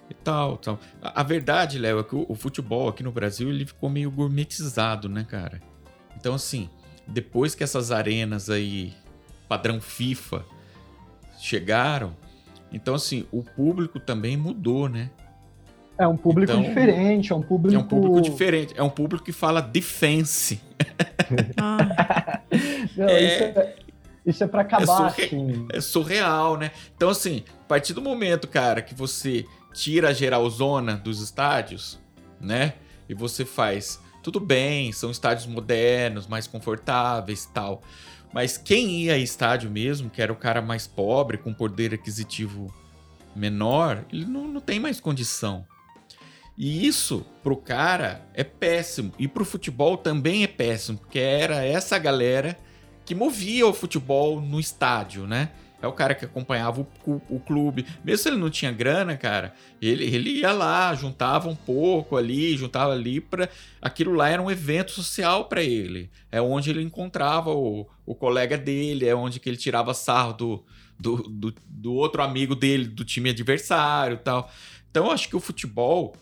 [0.09, 0.79] e tal, tal.
[1.01, 4.09] A, a verdade, Léo, é que o, o, futebol aqui no Brasil ele ficou meio
[4.09, 5.61] gourmetizado, né, cara?
[6.15, 6.69] Então, assim,
[7.07, 8.93] depois que essas arenas aí,
[9.47, 10.45] padrão FIFA,
[11.37, 12.15] chegaram,
[12.71, 15.09] então, assim, o público também mudou, né?
[15.99, 17.75] É um público então, diferente, é um público...
[17.75, 20.61] É um público diferente, é um público que fala defense.
[21.57, 22.39] Ah.
[22.95, 23.75] Não, é, isso é,
[24.25, 25.67] isso é pra acabar, é, surre assim.
[25.73, 26.71] é surreal, né?
[26.95, 31.99] Então, assim, a partir do momento, cara, que você tira a geralzona dos estádios,
[32.39, 32.75] né?
[33.07, 37.81] E você faz, tudo bem, são estádios modernos, mais confortáveis e tal.
[38.31, 42.73] Mas quem ia a estádio mesmo, que era o cara mais pobre, com poder aquisitivo
[43.35, 45.65] menor, ele não, não tem mais condição.
[46.59, 49.13] E isso pro cara é péssimo.
[49.17, 52.59] E pro futebol também é péssimo, porque era essa galera
[53.05, 55.51] que movia o futebol no estádio, né?
[55.81, 57.85] É o cara que acompanhava o, o, clube.
[58.03, 62.57] Mesmo se ele não tinha grana, cara, ele, ele ia lá, juntava um pouco ali,
[62.57, 63.47] juntava ali para
[63.81, 66.11] Aquilo lá era um evento social para ele.
[66.29, 70.65] É onde ele encontrava o, o colega dele, é onde que ele tirava sarro do,
[70.99, 74.51] do, do, do outro amigo dele, do time adversário tal.
[74.91, 76.13] Então eu acho que o futebol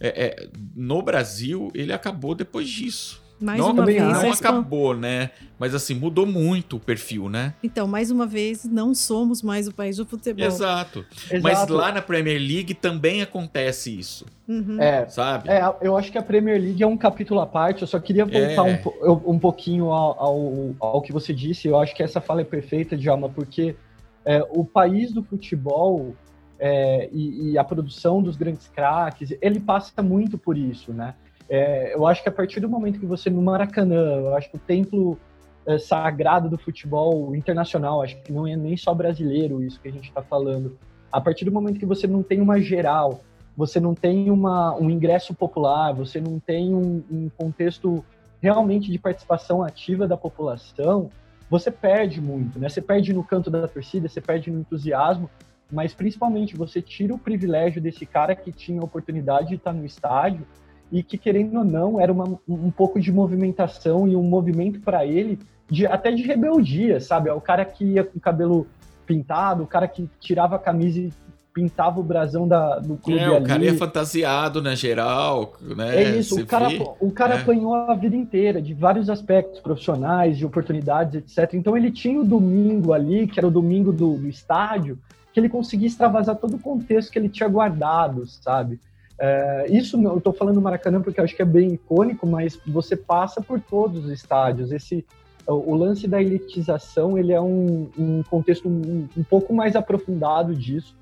[0.00, 3.24] é, é, no Brasil, ele acabou depois disso.
[3.38, 5.30] Mais não, uma vez, não acabou, né?
[5.58, 7.52] Mas assim, mudou muito o perfil, né?
[7.62, 10.46] Então, mais uma vez, não somos mais o país do futebol.
[10.46, 11.04] Exato.
[11.30, 11.42] Exato.
[11.42, 14.24] Mas lá na Premier League também acontece isso.
[14.48, 14.80] Uhum.
[14.80, 15.50] É, sabe?
[15.50, 17.82] É, eu acho que a Premier League é um capítulo à parte.
[17.82, 18.82] Eu só queria voltar é.
[19.02, 21.68] um, um pouquinho ao, ao, ao, que você disse.
[21.68, 23.76] Eu acho que essa fala é perfeita, Djalma, porque
[24.24, 26.14] é, o país do futebol
[26.58, 31.14] é, e, e, a produção dos grandes craques, ele passa muito por isso, né?
[31.48, 34.56] É, eu acho que a partir do momento que você no Maracanã, eu acho que
[34.56, 35.18] o templo
[35.66, 39.92] é, sagrado do futebol internacional, acho que não é nem só brasileiro isso que a
[39.92, 40.78] gente está falando.
[41.12, 43.20] A partir do momento que você não tem uma geral,
[43.56, 48.04] você não tem uma, um ingresso popular, você não tem um, um contexto
[48.40, 51.10] realmente de participação ativa da população,
[51.48, 52.68] você perde muito, né?
[52.68, 55.30] Você perde no canto da torcida, você perde no entusiasmo,
[55.70, 59.84] mas principalmente você tira o privilégio desse cara que tinha a oportunidade de estar no
[59.84, 60.46] estádio
[60.90, 65.04] e que, querendo ou não, era uma, um pouco de movimentação e um movimento para
[65.04, 67.28] ele, de, até de rebeldia, sabe?
[67.28, 68.66] É o cara que ia com o cabelo
[69.04, 71.12] pintado, o cara que tirava a camisa e
[71.52, 76.02] pintava o brasão da, do clube é, o cara ia fantasiado, né, geral, né?
[76.02, 76.68] É isso, o cara,
[77.00, 77.40] o cara é.
[77.40, 81.54] apanhou a vida inteira, de vários aspectos profissionais, de oportunidades, etc.
[81.54, 84.98] Então ele tinha o domingo ali, que era o domingo do, do estádio,
[85.36, 88.80] que ele conseguia extravasar todo o contexto que ele tinha guardado, sabe?
[89.18, 92.58] É, isso eu estou falando do Maracanã porque eu acho que é bem icônico, mas
[92.66, 94.72] você passa por todos os estádios.
[94.72, 95.04] Esse
[95.46, 100.96] o, lance da elitização ele é um, um contexto um, um, pouco mais aprofundado disso.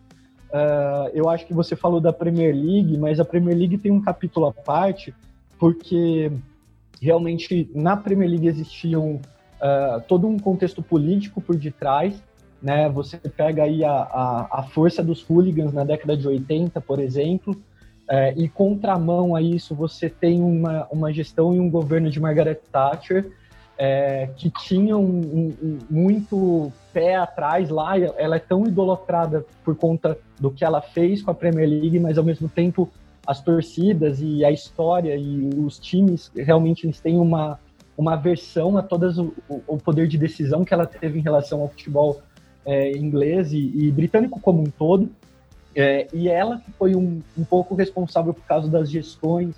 [0.51, 4.01] Uh, eu acho que você falou da Premier League, mas a Premier League tem um
[4.01, 5.14] capítulo à parte
[5.61, 6.33] porque
[7.01, 12.20] realmente na Premier League existiam uh, todo um contexto político por detrás
[12.64, 12.88] né?
[12.88, 17.55] Você pega aí a, a, a força dos hooligans na década de 80, por exemplo,
[18.09, 22.61] é, e contramão a isso você tem uma, uma gestão e um governo de Margaret
[22.72, 23.31] Thatcher
[23.77, 27.98] é, que tinham um, um, muito pé atrás lá.
[27.98, 32.16] Ela é tão idolatrada por conta do que ela fez com a Premier League, mas
[32.16, 32.88] ao mesmo tempo
[33.27, 37.59] as torcidas e a história e os times realmente eles têm uma,
[37.96, 39.35] uma aversão a todas o,
[39.66, 42.22] o poder de decisão que ela teve em relação ao futebol
[42.64, 45.11] é, inglês e, e, britânico como um todo.
[45.74, 49.55] É, e ela foi um, um pouco responsável por causa das gestões.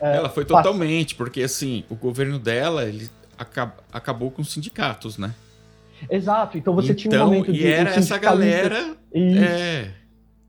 [0.00, 5.16] É, ela foi totalmente, porque assim, o governo dela ele acab acabou com os sindicatos,
[5.16, 5.34] né?
[6.10, 7.62] Exato, então você então, tinha um então, momento de.
[7.62, 9.90] E era essa galera é,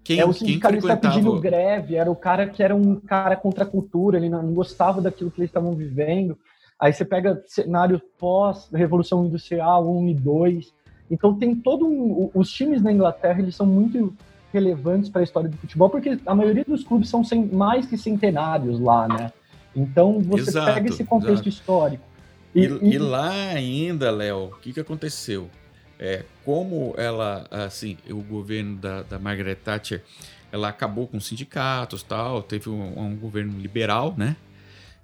[0.03, 1.15] Quem, é o quem sindicalista frequentava...
[1.15, 4.53] pedindo greve, era o cara que era um cara contra a cultura, ele não, não
[4.53, 6.37] gostava daquilo que eles estavam vivendo.
[6.79, 10.73] Aí você pega cenário pós-Revolução Industrial 1 e 2.
[11.09, 12.29] Então tem todo um...
[12.33, 14.13] Os times na Inglaterra, eles são muito
[14.53, 17.97] relevantes para a história do futebol, porque a maioria dos clubes são sem, mais que
[17.97, 19.31] centenários lá, né?
[19.75, 21.49] Então você Exato, pega esse contexto exato.
[21.49, 22.03] histórico.
[22.55, 25.49] E, e lá ainda, Léo, o que, que aconteceu?
[25.99, 30.03] É, como ela, assim, o governo da, da Margaret Thatcher,
[30.51, 34.35] ela acabou com os sindicatos tal, teve um, um governo liberal, né?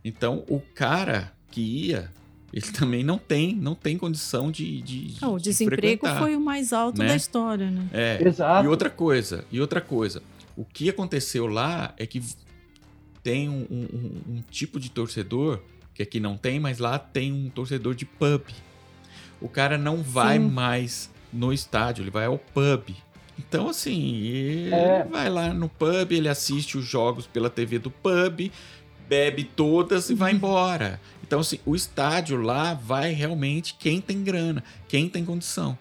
[0.04, 2.10] Então, o cara que ia,
[2.54, 6.20] ele também não tem, não tem condição de, de, de Não, o de desemprego frequentar,
[6.20, 7.08] foi o mais alto né?
[7.08, 7.88] da história, né?
[7.92, 8.66] É, Exato.
[8.66, 10.22] e outra coisa, e outra coisa,
[10.56, 12.22] o que aconteceu lá é que
[13.24, 15.60] tem um, um- um- um tipo de torcedor
[15.96, 18.42] que aqui não tem, mas lá tem um torcedor de pub.
[19.42, 20.48] O cara não vai Sim.
[20.50, 22.96] mais no estádio, ele vai ao pub.
[23.40, 25.04] Então, assim, ele É.
[25.06, 28.52] vai lá no pub, ele assiste os jogos pela TV do pub,
[29.10, 31.00] bebe todas e vai embora.
[31.34, 35.76] Então, assim, o estádio lá vai realmente quem tem grana, quem tem condição.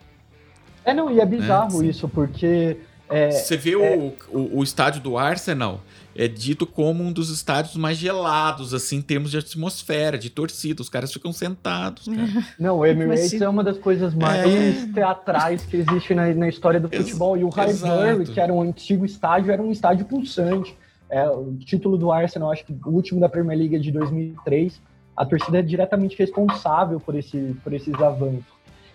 [0.83, 1.89] É, não, e é bizarro sim.
[1.91, 5.83] isso, porque é, Você vê o, o, o estádio do Arsenal
[6.17, 10.81] é dito como um dos estádios mais gelados, assim, em termos de atmosfera, de torcida.
[10.81, 12.47] Os caras ficam sentados, cara.
[12.59, 13.45] Não, o Emirates Imagina.
[13.45, 17.37] é uma das coisas mais teatrais que existe na, na história do Ex- futebol.
[17.37, 17.51] E o.
[17.51, 20.75] Highbury, que era um antigo estádio, era um estádio pulsante.
[21.11, 24.81] É, o título do Arsenal, acho que o último da Premier League é de 2003.
[25.17, 28.45] A torcida é diretamente responsável por, esse, por esses avanços.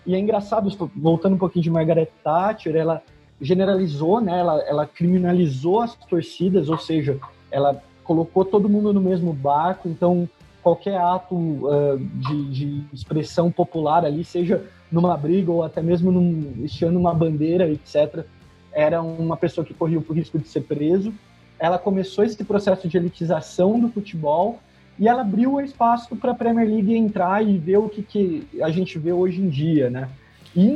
[0.06, 3.02] E é engraçado, voltando um pouquinho de Margaret Thatcher, ela
[3.40, 7.18] generalizou, né, ela, ela criminalizou as torcidas, ou seja,
[7.50, 10.28] ela colocou todo mundo no mesmo barco, então
[10.62, 16.66] qualquer ato ah, de, de expressão popular ali, seja numa briga ou até mesmo num,
[16.92, 18.24] uma bandeira, etc.,
[18.72, 21.12] era uma pessoa que corria o risco de ser preso.
[21.58, 24.60] Ela começou esse processo de elitização do futebol
[24.98, 28.46] e ela abriu o espaço para a Premier League entrar e ver o que, que
[28.62, 30.08] a gente vê hoje em dia, né?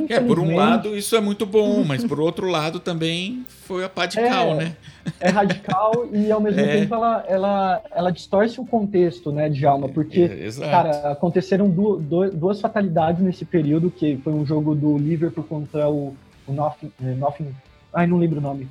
[0.07, 3.89] É, por um lado isso é muito bom, mas por outro lado também foi a
[3.89, 4.77] pá de É, cal, né?
[5.19, 6.79] é radical e ao mesmo É.
[6.79, 9.89] tempo ela, ela, ela distorce o contexto, né, Djalma?
[9.89, 10.69] Porque É.
[10.69, 15.89] Cara, aconteceram du- du- duas fatalidades nesse período, que foi um jogo do Liverpool contra
[15.89, 16.15] o,
[16.47, 17.53] o Nothing, eh, Nothing.
[17.93, 18.69] Ai, não lembro o nome.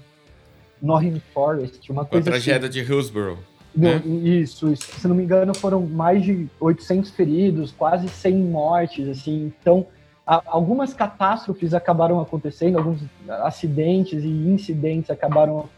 [0.80, 3.38] Northern Forest, uma Com a coisa tragédia de Hillsborough.
[3.74, 3.96] Né?
[4.04, 5.00] Isso, isso.
[5.00, 9.52] Se não me engano, foram mais de 800 feridos, quase 100 mortes, assim.
[9.60, 9.86] Então,
[10.26, 15.68] algumas catástrofes acabaram acontecendo, alguns acidentes e incidentes acabaram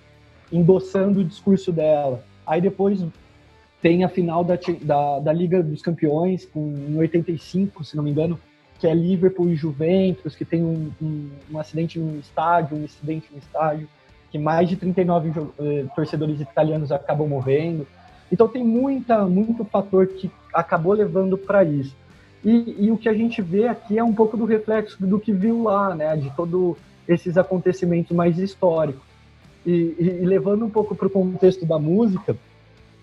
[0.53, 2.23] endossando o discurso dela.
[2.47, 3.05] Aí depois
[3.81, 8.11] tem a final da, da, da Liga dos Campeões, com, em 85, se não me
[8.11, 8.39] engano,
[8.79, 13.29] que é Liverpool e Juventus, que tem um, um, um acidente no estádio, um incidente
[13.33, 13.89] no estádio,
[14.35, 17.87] que mais de 39 jo- eh, torcedores italianos acabam morrendo.
[18.33, 21.95] Então tem muita, muito fator que acabou levando para isso.
[22.45, 25.33] E, e o que a gente vê aqui é um pouco do reflexo do que
[25.33, 26.17] viu lá, né?
[26.17, 29.01] De todos esses acontecimentos mais históricos.
[29.65, 29.71] E,
[30.01, 32.37] e- e levando um pouco para o contexto da música,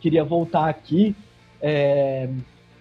[0.02, 1.16] queria voltar aqui.
[1.62, 2.28] é,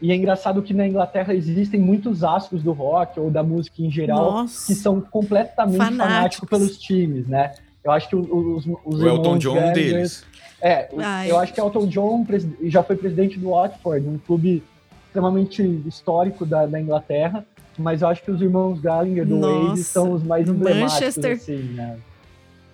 [0.03, 3.91] e é engraçado que na Inglaterra existem muitos astros do rock ou da música em
[3.91, 4.67] geral Nossa.
[4.67, 5.99] que são completamente Fanáticos.
[6.07, 7.53] fanáticos pelos times, né?
[7.83, 10.25] Eu acho que o- os, os O Elton irmãos John um Gallagher- deles.
[10.61, 11.31] É, Ai.
[11.31, 12.27] eu acho que Elton John
[12.65, 14.63] já foi presidente do Watford, um clube
[15.07, 17.45] extremamente histórico da, da Inglaterra,
[17.79, 19.69] mas eu acho que os irmãos Gallagher do Nossa.
[19.71, 21.33] Oasis são os mais emblemáticos, Manchester.
[21.37, 21.97] assim, né?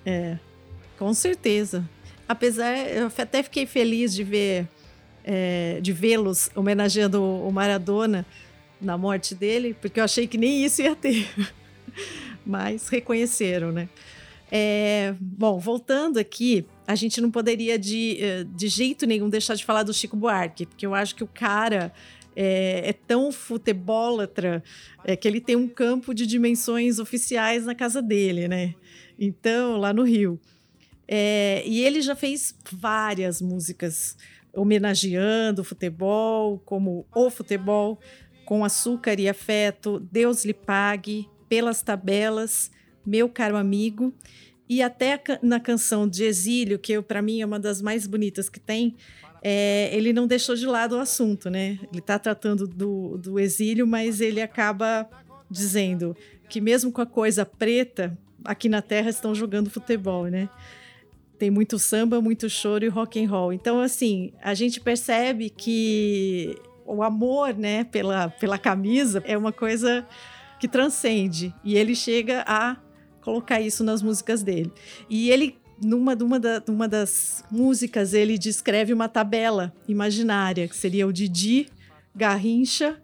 [0.04, 0.36] É,
[0.98, 1.84] com certeza.
[2.28, 4.66] Apesar, eu até fiquei feliz de ver,
[5.24, 8.26] é, de vê-los homenageando o Maradona
[8.80, 11.28] na morte dele, porque eu achei que nem isso ia ter.
[12.44, 13.88] Mas reconheceram, né?
[14.50, 19.64] É, bom, voltando aqui, a gente não poderia de, eh, de jeito nenhum deixar de
[19.64, 21.92] falar do Chico Buarque, porque eu acho que o cara
[22.36, 24.62] é, é tão futebólatra
[25.04, 28.74] é, que ele tem um campo de dimensões oficiais na casa dele, né?
[29.18, 30.38] Então, lá no Rio.
[31.08, 34.16] É, e ele já fez várias músicas
[34.52, 37.98] homenageando o futebol, como O Futebol,
[38.44, 42.70] Com Açúcar e Afeto, Deus lhe pague, Pelas Tabelas,
[43.06, 44.12] Meu Caro Amigo.
[44.68, 48.58] E até na canção de Exílio, que para mim é uma das mais bonitas que
[48.58, 48.96] tem,
[49.42, 51.78] é, ele não deixou de lado o assunto, né?
[51.92, 55.08] Ele está tratando do, do exílio, mas ele acaba
[55.48, 56.16] dizendo
[56.48, 60.48] que mesmo com a coisa preta, aqui na Terra estão jogando futebol, né?
[61.38, 63.52] Tem muito samba, muito choro e rock and roll.
[63.52, 70.06] Então, assim, a gente percebe que o amor, né, pela, pela camisa é uma coisa
[70.58, 71.54] que transcende.
[71.62, 72.76] E ele chega a
[73.26, 74.72] colocar isso nas músicas dele.
[75.10, 81.06] E ele numa, numa, da, numa das músicas ele descreve uma tabela imaginária, que seria
[81.08, 81.66] o Didi,
[82.14, 82.96] Garrincha,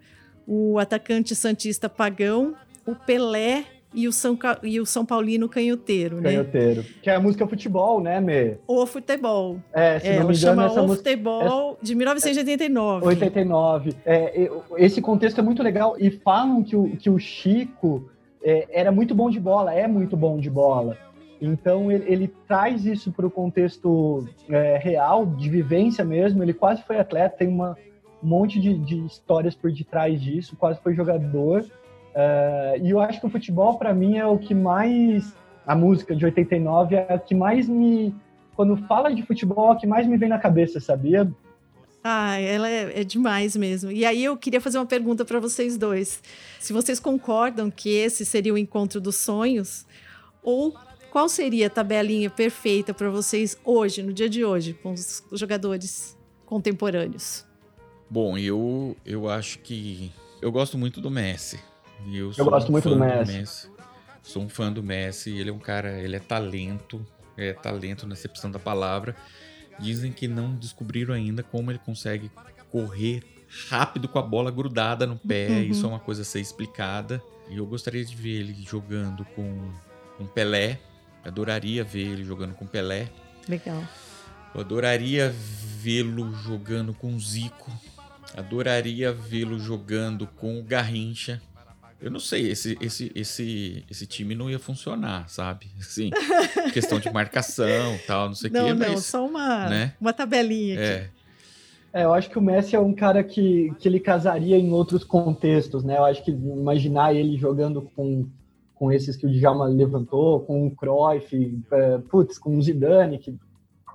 [0.47, 2.55] o atacante Santista Pagão,
[2.87, 6.31] o Pelé e o São, e o São Paulino Canhoteiro, né?
[6.31, 6.85] Canhoteiro.
[7.03, 8.57] Que é a música futebol, né, Mê?
[8.66, 9.59] O Futebol.
[9.73, 11.11] É, se é, não me engano, chama essa O música...
[11.11, 13.07] Futebol de 1989.
[13.07, 13.95] 89.
[14.07, 18.09] É, esse contexto é muito legal e falam que o, que o Chico
[18.45, 20.97] é, era muito bom de bola, é muito bom de bola.
[21.40, 26.43] Então ele, ele traz isso para o contexto é, real, de vivência mesmo.
[26.43, 27.76] Ele quase foi atleta, tem uma,
[28.22, 31.64] um monte de, de histórias por detrás disso, quase foi jogador.
[32.12, 35.34] Uh, e eu acho que o futebol, para mim, é o que mais.
[35.66, 38.14] A música de 89 é a que mais me.
[38.55, 41.28] Quando fala de futebol, é a que mais me vem na cabeça, sabia?
[42.05, 43.90] Ah, ela é, é demais mesmo.
[43.90, 46.20] E aí eu queria fazer uma pergunta para vocês dois.
[46.59, 49.86] Se vocês concordam que esse seria o encontro dos sonhos,
[50.42, 50.76] ou
[51.12, 56.16] qual seria a tabelinha perfeita para vocês hoje, no dia de hoje, com os jogadores
[56.44, 57.46] contemporâneos?
[58.11, 60.11] Bom, eu, eu acho que.
[60.40, 61.61] Eu gosto muito do Messi.
[62.12, 63.32] Eu, eu gosto um muito do Messi.
[63.32, 63.70] do Messi.
[64.22, 65.30] Sou um fã do Messi.
[65.30, 69.14] Ele é um cara, ele é talento, é talento na acepção da palavra.
[69.79, 72.31] Dizem que não descobriram ainda como ele consegue
[72.70, 73.23] correr
[73.68, 75.49] rápido com a bola grudada no pé.
[75.49, 75.62] Uhum.
[75.62, 77.23] Isso é uma coisa a ser explicada.
[77.51, 79.70] E eu gostaria de ver ele jogando com,
[80.16, 80.79] com Pelé.
[81.25, 83.09] Adoraria ver ele jogando com Pelé.
[83.49, 83.83] Legal.
[84.55, 85.35] Eu adoraria
[85.79, 87.70] vê-lo jogando com Zico.
[88.37, 91.41] Adoraria vê-lo jogando com o Garrincha.
[92.03, 95.66] Eu não sei, esse, esse, esse, esse time não ia funcionar, sabe?
[95.78, 96.11] Assim,
[96.72, 98.59] questão de marcação tal, não sei o quê.
[98.59, 99.94] Não, não, só uma, né?
[100.00, 100.84] uma tabelinha aqui.
[100.84, 101.11] É.
[101.94, 105.05] É, eu acho que o Messi é um cara que, que ele casaria em outros
[105.05, 105.98] contextos, né?
[105.98, 108.26] Eu acho que imaginar ele jogando com,
[108.74, 113.38] com esses que o Djalma levantou, com o Cruyff, é, putz, com o Zidane, que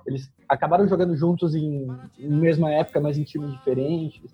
[0.06, 1.88] eles acabaram jogando juntos em,
[2.18, 4.32] em mesma época, mas em times diferentes,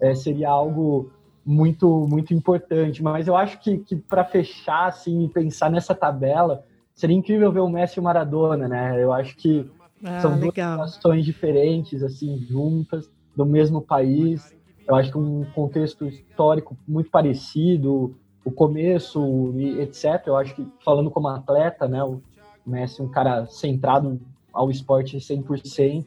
[0.00, 1.10] é, seria algo
[1.48, 3.02] muito muito importante.
[3.02, 6.62] Mas eu acho que, que para fechar assim e pensar nessa tabela
[6.94, 9.02] seria incrível ver o Messi e o Maradona, né?
[9.02, 9.68] Eu acho que
[10.04, 14.54] ah, são duas situações diferentes assim juntas do mesmo país.
[14.86, 20.22] Eu acho que um contexto histórico muito parecido, o começo e etc.
[20.26, 22.04] Eu acho que falando como atleta, né?
[22.04, 22.20] O
[22.66, 24.20] Messi é um cara centrado
[24.52, 26.06] ao esporte 100%.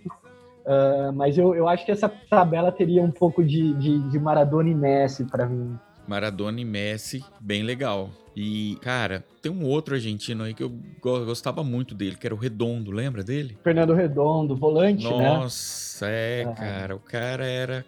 [0.65, 4.69] Uh, mas eu, eu acho que essa tabela teria um pouco de, de, de Maradona
[4.69, 5.77] e Messi para mim.
[6.07, 8.09] Maradona e Messi, bem legal.
[8.35, 12.37] E, cara, tem um outro argentino aí que eu gostava muito dele, que era o
[12.37, 13.57] Redondo, lembra dele?
[13.63, 15.29] Fernando Redondo, volante, Nossa, né?
[15.29, 16.53] Nossa, é, ah.
[16.53, 16.95] cara.
[16.95, 17.85] O cara era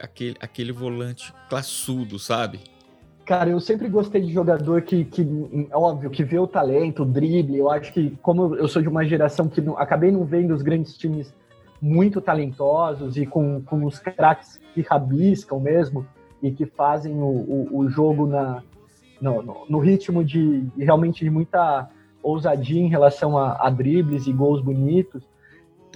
[0.00, 2.60] aquele, aquele volante classudo, sabe?
[3.24, 5.26] Cara, eu sempre gostei de jogador que, que,
[5.72, 7.58] óbvio, que vê o talento, o drible.
[7.58, 10.62] Eu acho que, como eu sou de uma geração que não, acabei não vendo os
[10.62, 11.32] grandes times
[11.82, 16.06] muito talentosos e com, com os craques que rabiscam mesmo
[16.40, 18.62] e que fazem o, o, o jogo na,
[19.20, 21.90] no, no, no ritmo de, realmente de muita
[22.22, 25.24] ousadia em relação a, a dribles e gols bonitos.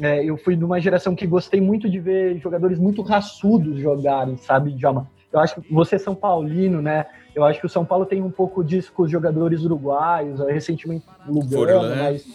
[0.03, 4.37] É, eu fui de uma geração que gostei muito de ver jogadores muito raçudos jogarem,
[4.37, 5.09] sabe, Djalma?
[5.33, 7.07] Eu acho que você São Paulino, né?
[7.35, 11.07] Eu acho que o São Paulo tem um pouco disso com os jogadores uruguaios, recentemente
[11.29, 12.27] Lugano, Forlan, mas...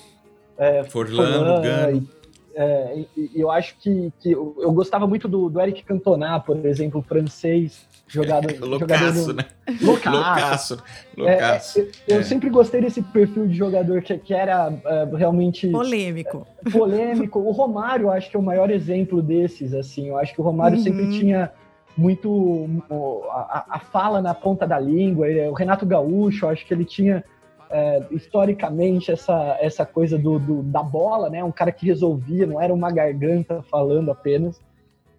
[0.58, 2.08] É, Forlan, Forlan Lugano.
[2.54, 7.02] É, eu acho que, que eu, eu, gostava muito do, do Eric Cantona, por exemplo,
[7.02, 9.46] francês, jogador, loucaço, jogador né?
[9.82, 10.84] Loucaço.
[11.18, 11.80] Loucaço.
[11.80, 16.46] É, eu, eu, sempre gostei desse perfil de jogador que, que era é, realmente polêmico.
[16.72, 17.40] Polêmico.
[17.40, 20.10] O Romário, eu acho que é o maior exemplo desses, assim.
[20.10, 20.84] Eu acho que o Romário uhum.
[20.84, 21.52] sempre tinha
[21.96, 22.68] muito
[23.30, 25.28] a, a, fala na ponta da língua.
[25.50, 27.24] o Renato Gaúcho, eu acho que ele tinha
[27.72, 31.44] é, historicamente essa, essa coisa do, do, da bola, né?
[31.44, 34.62] Um cara que resolvia, não era uma garganta falando apenas.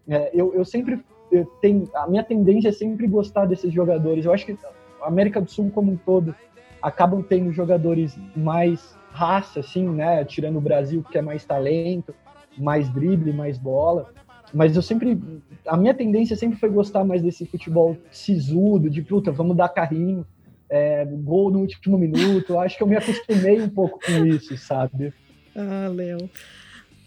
[0.07, 4.27] É, eu, eu sempre eu tenho, a minha tendência é sempre gostar desses jogadores.
[4.27, 4.57] Eu acho que
[5.01, 6.35] a América do Sul como um todo
[6.83, 10.25] acabam tendo jogadores mais raça, assim, né?
[10.25, 12.15] Tirando o Brasil que é mais talento,
[12.59, 14.11] mais drible, mais bola.
[14.53, 15.19] Mas eu sempre,
[15.67, 20.27] a minha tendência sempre foi gostar mais desse futebol sisudo, de puta, vamos dar carrinho
[20.73, 22.59] é, gol no último minuto.
[22.59, 25.13] Acho que eu me acostumei um pouco com isso, sabe?
[25.55, 26.31] Ah, Léo.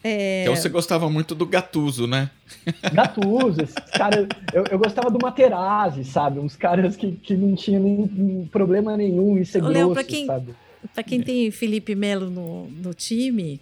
[0.04, 0.44] É...
[0.44, 2.30] Então você gostava muito do Gatuso, né?
[2.94, 4.28] Gatuso, esses caras.
[4.54, 6.40] Eu, eu, gostava do Materazzi, sabe?
[6.40, 10.28] Uns caras que, que não tinham nem, problema nenhum em ser Ô, grosso, pra quem,
[10.28, 10.54] sabe?
[10.94, 13.60] Pra quem tem Felipe Melo no, no time,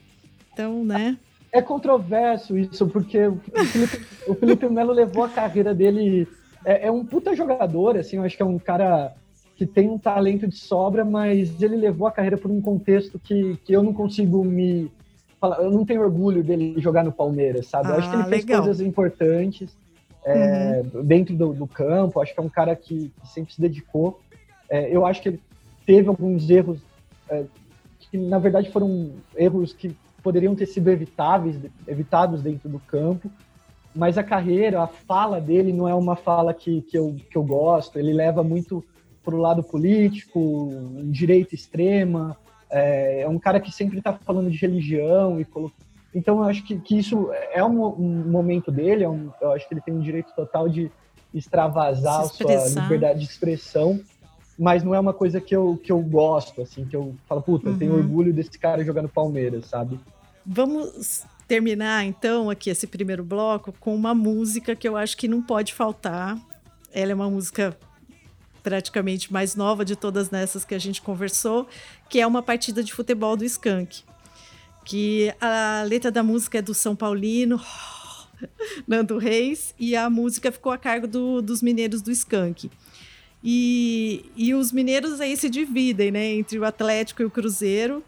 [0.52, 1.18] então, né?
[1.50, 6.28] É controverso isso, porque o Felipe, o Felipe Melo levou a carreira dele.
[6.66, 9.14] É, é um puta jogador, assim, eu acho que é um cara
[9.56, 13.58] que tem um talento de sobra, mas ele levou a carreira por um contexto que,
[13.58, 14.92] que eu não consigo me,
[15.40, 17.90] fala, eu não tenho orgulho dele jogar no Palmeiras, sabe?
[17.90, 18.64] eu acho que ele Ah, fez legal.
[18.64, 19.78] coisas importantes
[20.26, 22.20] é, dentro do, do campo.
[22.22, 24.20] Acho que é um cara que, que sempre se dedicou.
[24.70, 25.40] É, eu acho que ele
[25.86, 26.80] teve alguns erros
[27.30, 27.44] é,
[28.00, 33.30] que, na verdade, foram erros que poderiam ter sido evitáveis, evitados dentro do campo.
[33.94, 37.44] Mas a carreira, a fala dele não é uma fala que, que, eu, que eu
[37.44, 38.00] gosto.
[38.00, 38.84] Ele leva muito
[39.24, 40.70] para o lado político,
[41.06, 42.38] direita extrema.
[42.70, 45.72] É, é um cara que sempre está falando de religião e colo-
[46.14, 49.04] então eu acho que, que isso é um, um momento dele.
[49.04, 50.92] é um- eu acho que ele tem um direito total de
[51.34, 54.00] extravasar a sua liberdade de expressão,
[54.58, 57.70] mas não é uma coisa que eu, que eu gosto, assim, que eu falo, puta,
[57.70, 58.00] eu tenho Uhum.
[58.00, 60.00] orgulho desse cara jogar no Palmeiras, sabe?
[60.46, 65.42] Vamos terminar então aqui esse primeiro bloco com uma música que eu acho que não
[65.42, 66.38] pode faltar.
[66.94, 67.76] Ela é uma música
[68.64, 71.68] praticamente mais nova de todas nessas que a gente conversou,
[72.10, 74.02] que é uma partida de futebol do Skank.
[74.86, 77.62] Que a letra da música é do São Paulino,
[78.88, 82.70] Nando Reis, e a música ficou a cargo do- dos mineiros do Skank.
[83.44, 88.02] E, e os mineiros aí se dividem, né, entre o Atlético e o Cruzeiro.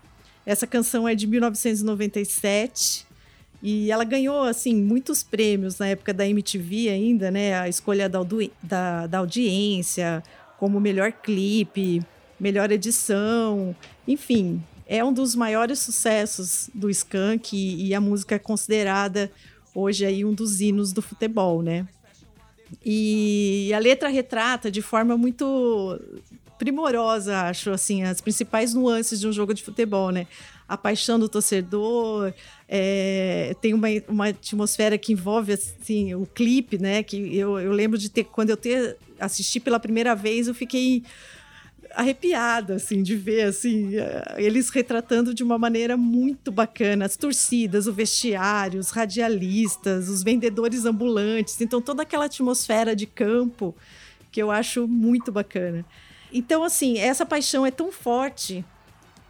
[0.45, 3.05] Essa canção é de 1997
[3.61, 7.57] e ela ganhou assim muitos prêmios na época da MTV ainda, né?
[7.59, 8.19] A escolha da,
[8.61, 10.21] da, da audiência,
[10.57, 12.01] como melhor clipe,
[12.39, 13.75] melhor edição,
[14.07, 19.31] enfim, é um dos maiores sucessos do Skank e, e a música é considerada
[19.73, 21.87] hoje aí um dos hinos do futebol, né?
[22.83, 25.99] E a letra retrata de forma muito
[26.57, 30.25] primorosa, acho, assim, as principais nuances de um jogo de futebol, né?
[30.67, 32.33] A paixão do torcedor,
[32.67, 37.03] é, tem uma, uma atmosfera que envolve, assim, o clipe, né?
[37.03, 41.03] Que eu, eu lembro de ter, quando eu ter, assisti pela primeira vez, eu fiquei
[41.93, 43.93] arrepiada, assim, de ver, assim,
[44.35, 50.85] eles retratando de uma maneira muito bacana as torcidas, o vestiário, os radialistas, os vendedores
[50.85, 53.73] ambulantes, então toda aquela atmosfera de campo
[54.31, 55.85] que eu acho muito bacana.
[56.33, 58.65] Então, assim, essa paixão é tão forte,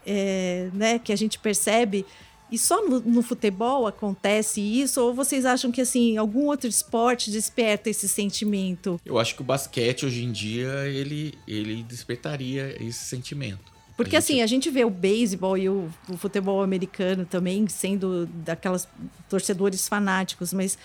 [0.06, 2.06] é, né, que a gente percebe
[2.52, 5.02] e só no, no futebol acontece isso?
[5.02, 9.00] Ou vocês acham que assim algum outro esporte desperta esse sentimento?
[9.06, 13.74] Eu acho que o basquete hoje em dia ele, ele despertaria esse sentimento.
[13.98, 17.66] Porque A assim, gente- a gente vê o beisebol e o, o futebol americano também
[17.68, 18.88] sendo daquelas
[19.30, 20.78] torcedores fanáticos, mas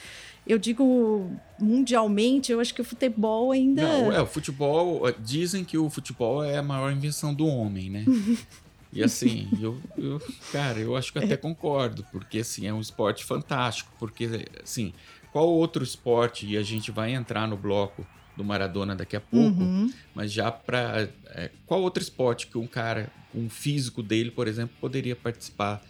[0.46, 3.82] eu digo mundialmente, eu acho que o futebol ainda.
[3.82, 5.02] Não, é, o futebol.
[5.18, 8.04] Dizem que o futebol é a maior invenção do homem, né?
[8.92, 10.20] E assim, eu, eu,
[10.52, 14.28] cara, eu acho que até concordo, porque assim, é um esporte fantástico, porque
[14.62, 14.92] assim,
[15.32, 18.04] qual outro esporte, e a gente vai entrar no bloco
[18.36, 19.92] do Maradona daqui a pouco, Uhum.
[20.14, 21.08] mas já pra.
[21.26, 25.80] é, qual outro esporte que um cara, um físico dele, por exemplo, poderia participar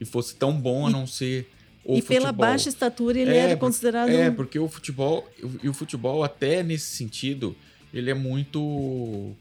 [0.00, 1.50] e fosse tão bom a não ser
[1.84, 2.46] o E pela futebol?
[2.46, 4.08] baixa estatura ele É, era considerado.
[4.08, 5.28] É, porque o futebol,
[5.62, 7.54] e o futebol até nesse sentido,
[7.92, 9.34] ele é muito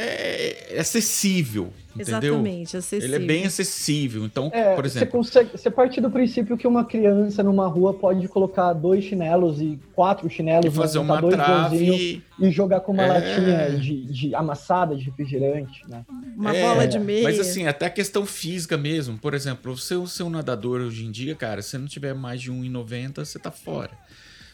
[0.00, 2.18] é, é acessível, entendeu?
[2.34, 3.16] Exatamente, acessível.
[3.16, 4.24] Ele é bem acessível.
[4.24, 7.92] Então, É, por você, exemplo, consegue, você parte do princípio que uma criança numa rua
[7.94, 12.80] pode colocar dois chinelos e quatro chinelos, e fazer montar uma dois trave, e jogar
[12.80, 13.08] com uma É.
[13.08, 16.04] latinha de, de amassada de refrigerante, né?
[16.36, 17.24] Uma É, bola de meia.
[17.24, 19.18] Mas assim, até a questão física mesmo.
[19.18, 22.40] Por exemplo, você ser um nadador hoje em dia, cara, se você não tiver mais
[22.40, 23.90] de 1,90, você tá fora.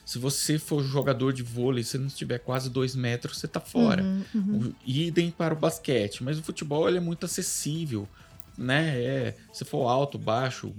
[0.05, 4.03] Se você for jogador de vôlei, se não tiver quase 2 metros, você tá fora.
[4.03, 4.75] Uhum, uhum.
[4.85, 8.07] Idem para o basquete, mas o futebol ele é muito acessível,
[8.57, 9.03] né?
[9.03, 10.73] É, se for alto, baixo,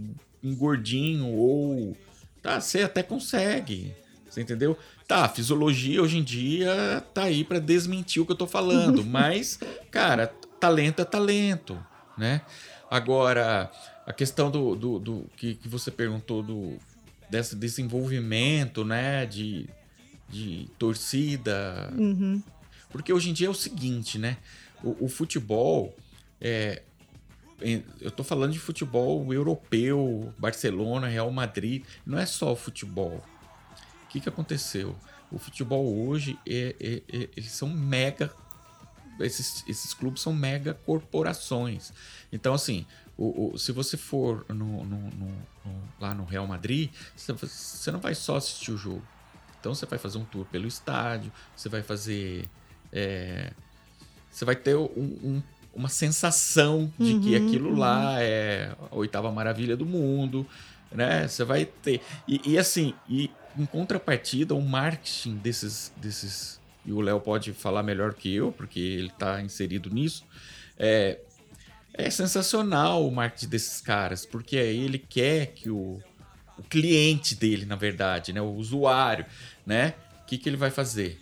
[0.44, 1.98] um gordinho ou
[2.42, 3.94] tá, você até consegue.
[4.30, 4.78] Você entendeu?
[5.08, 9.02] Tá, a fisiologia hoje em dia tá aí para desmentir o que eu tô falando,
[9.06, 9.58] mas
[9.90, 10.28] cara,
[10.60, 11.84] talento é talento,
[12.18, 12.42] né?
[12.92, 13.72] Agora,
[14.06, 16.78] a questão do, do, do- que, que você perguntou do
[17.36, 19.68] desse desenvolvimento, né, de,
[20.30, 22.42] de torcida, Uhum.
[22.90, 24.38] porque hoje em dia é o seguinte, né?
[24.84, 25.94] O, o futebol
[26.40, 26.82] é.
[28.02, 31.84] Eu tô falando de futebol europeu, Barcelona, Real Madrid.
[32.06, 33.24] Não é só o futebol.
[34.04, 34.94] O que, que aconteceu?
[35.32, 38.30] O futebol hoje, é, é- é- eles são mega.
[39.22, 41.94] Esses, esses clubes são mega corporações.
[42.32, 42.86] Então, assim,
[43.18, 45.46] o, o- se você for no- no- no-
[46.00, 49.04] lá no Real Madrid, você, não vai só assistir o jogo.
[49.60, 52.46] Então você vai fazer um tour pelo estádio, você vai fazer.
[52.98, 53.52] é,
[54.32, 55.44] você vai ter um- um-
[55.74, 57.78] uma sensação de que Uhum, aquilo uhum.
[57.80, 60.48] lá é a oitava maravilha do mundo,
[60.92, 61.28] né?
[61.28, 62.02] Você vai ter.
[62.28, 65.92] E, e assim, e em contrapartida, o marketing desses.
[65.98, 70.24] desses e o Léo pode falar melhor que eu, porque ele está inserido nisso.
[70.78, 71.20] É,
[71.98, 76.00] é sensacional o marketing desses caras, porque ele quer que o,
[76.58, 79.26] o cliente dele, na verdade, né, o usuário,
[79.66, 81.18] né, o que, que ele vai fazer?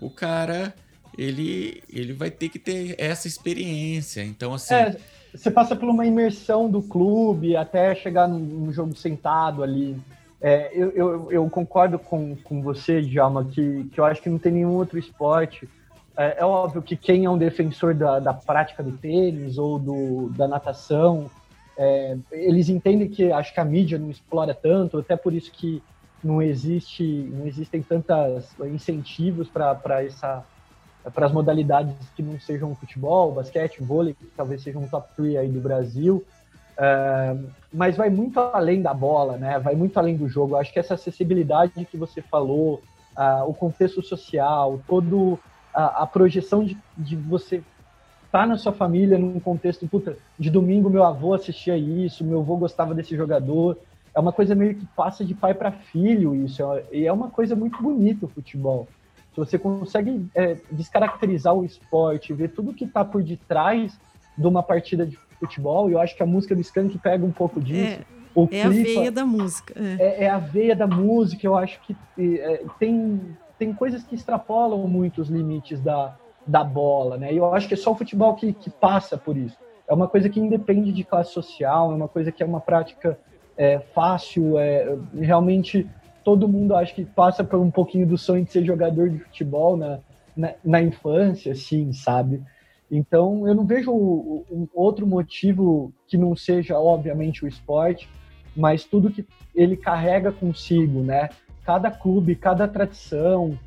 [0.00, 0.74] O cara,
[1.16, 4.22] ele, ele vai ter que ter essa experiência.
[4.22, 4.74] Então, assim.
[4.74, 4.96] É,
[5.34, 9.96] você passa por uma imersão do clube até chegar no, jogo sentado ali.
[10.40, 14.38] É, eu, eu, eu, concordo com, com você, Djalma, que, que eu acho que não
[14.38, 15.68] tem nenhum outro esporte.
[16.16, 20.30] É, é óbvio que quem é um defensor da, da prática do tênis ou do,
[20.30, 21.30] da natação,
[21.76, 25.82] é, eles entendem que acho que a mídia não explora tanto, até por isso que
[26.22, 27.02] não existe,
[27.32, 30.44] não existem tantos incentivos para essa
[31.12, 35.36] para as modalidades que não sejam futebol, basquete, vôlei, que talvez sejam um top 3
[35.36, 36.24] aí do Brasil,
[36.78, 39.58] uh, mas vai muito além da bola, né?
[39.58, 40.56] Vai muito além do jogo.
[40.56, 42.80] acho que essa acessibilidade que você falou,
[43.18, 45.38] uh, o contexto social, todo
[45.74, 50.50] a, a projeção de, de você estar tá na sua família num contexto, puta, de
[50.50, 53.78] domingo meu avô assistia isso, meu avô gostava desse jogador.
[54.14, 56.62] É uma coisa meio que passa de pai para filho isso,
[56.92, 58.88] e é uma coisa muito bonita o futebol.
[59.32, 63.98] Se você consegue é, descaracterizar o esporte, ver tudo que está por detrás
[64.38, 67.60] de uma partida de futebol, eu acho que a música do Skank pega um pouco
[67.60, 68.00] disso.
[68.00, 68.14] É.
[68.34, 69.74] O é clipe, a veia da música.
[69.76, 69.94] É.
[69.94, 70.24] é.
[70.24, 71.46] É, a veia da música.
[71.46, 73.20] Eu acho que é, tem,
[73.58, 77.32] tem coisas que extrapolam muito os limites da, da bola, né?
[77.32, 79.56] E eu acho que é só o futebol que, que passa por isso.
[79.88, 83.18] É uma coisa que independe de classe social, é uma coisa que é uma prática
[83.56, 85.88] é, fácil, é, realmente
[86.24, 89.76] todo mundo acho que passa por um pouquinho do sonho de ser jogador de futebol
[89.76, 90.00] na,
[90.34, 92.42] na, na infância, assim, sabe?
[92.90, 98.08] Então, eu não vejo um outro motivo que não seja, obviamente, o esporte,
[98.56, 101.28] mas tudo que ele carrega consigo, né?
[101.64, 103.58] Cada clube, cada tradição,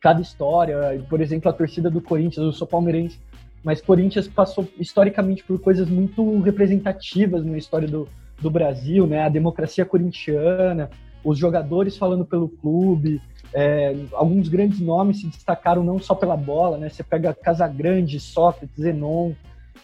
[0.00, 1.04] cada história.
[1.08, 3.18] Por exemplo, a torcida do Corinthians, eu sou palmeirense,
[3.62, 8.08] mas Corinthians passou historicamente por coisas muito representativas na história do,
[8.40, 9.24] do Brasil, né?
[9.24, 10.90] A democracia corintiana,
[11.24, 13.20] os jogadores falando pelo clube,
[13.52, 16.88] é, alguns grandes nomes se destacaram não só pela bola, né?
[16.88, 19.32] Você pega Casagrande, Sócrates, Zenon.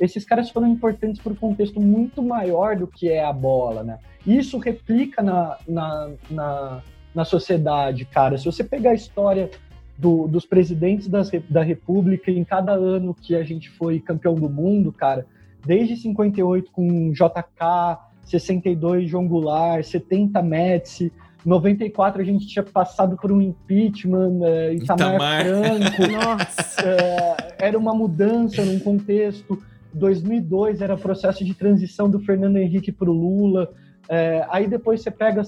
[0.01, 3.99] Esses caras foram importantes por um contexto muito maior do que é a bola, né?
[4.27, 6.83] Isso replica na, na, na,
[7.15, 8.39] na sociedade, cara.
[8.39, 9.51] Se você pegar a história
[9.99, 14.49] do, dos presidentes das, da República em cada ano que a gente foi campeão do
[14.49, 15.27] mundo, cara,
[15.65, 21.13] desde 58 com JK, 62 João Goulart, 70 Médici,
[21.45, 25.45] 94 a gente tinha passado por um impeachment, é, Itamar, Itamar.
[25.45, 26.13] Franco.
[26.13, 26.83] Nossa.
[26.87, 29.61] É, era uma mudança num contexto.
[29.93, 33.71] 2002 era processo de transição do Fernando Henrique para o Lula.
[34.09, 35.43] É, aí depois você pega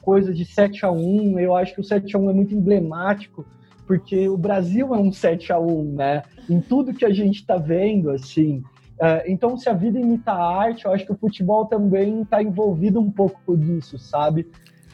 [0.00, 2.54] as coisas de 7 a 1 eu acho que o 7 a 1 é muito
[2.54, 3.44] emblemático,
[3.86, 6.22] porque o Brasil é um 7 a 1 né?
[6.48, 8.62] Em tudo que a gente está vendo, assim.
[9.00, 12.42] É, então, se a vida imita a arte, eu acho que o futebol também está
[12.42, 14.46] envolvido um pouco disso, sabe?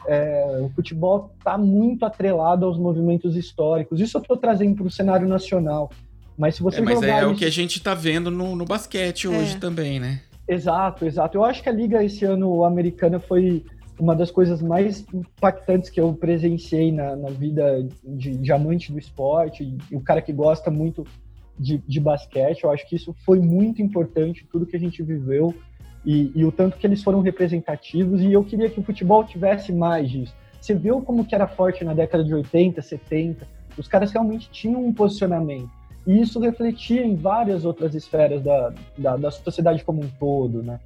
[0.07, 3.99] é, o futebol está muito atrelado aos movimentos históricos.
[3.99, 5.91] Isso eu estou trazendo para o cenário nacional.
[6.37, 7.29] Mas se você é, mas é isso...
[7.29, 9.59] o que a gente está vendo no, no basquete hoje é.
[9.59, 10.21] também, né?
[10.47, 11.37] Exato, exato.
[11.37, 13.65] Eu acho que a liga esse ano americana foi
[13.99, 18.99] uma das coisas mais impactantes que eu presenciei na, na vida de, de, amante do
[18.99, 21.05] esporte e o cara que gosta muito
[21.57, 22.63] de, de basquete.
[22.63, 25.53] Eu acho que isso foi muito importante, tudo que a gente viveu
[26.05, 29.73] e, e, o tanto que eles foram representativos, e eu queria que o futebol tivesse
[29.73, 30.33] mais disso.
[30.61, 33.45] Você viu como que era forte na década de 80, 70,
[33.77, 35.69] os caras realmente tinham um posicionamento,
[36.05, 40.79] e isso refletia em várias outras esferas da, da, da sociedade como um todo, né?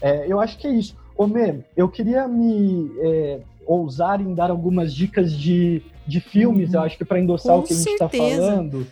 [0.00, 0.96] É, eu acho que é isso.
[1.16, 1.28] Ô,
[1.76, 6.76] eu queria me é, ousar em dar algumas dicas de, de filmes, uhum.
[6.76, 8.86] eu acho que para endossar Com o que a gente está falando.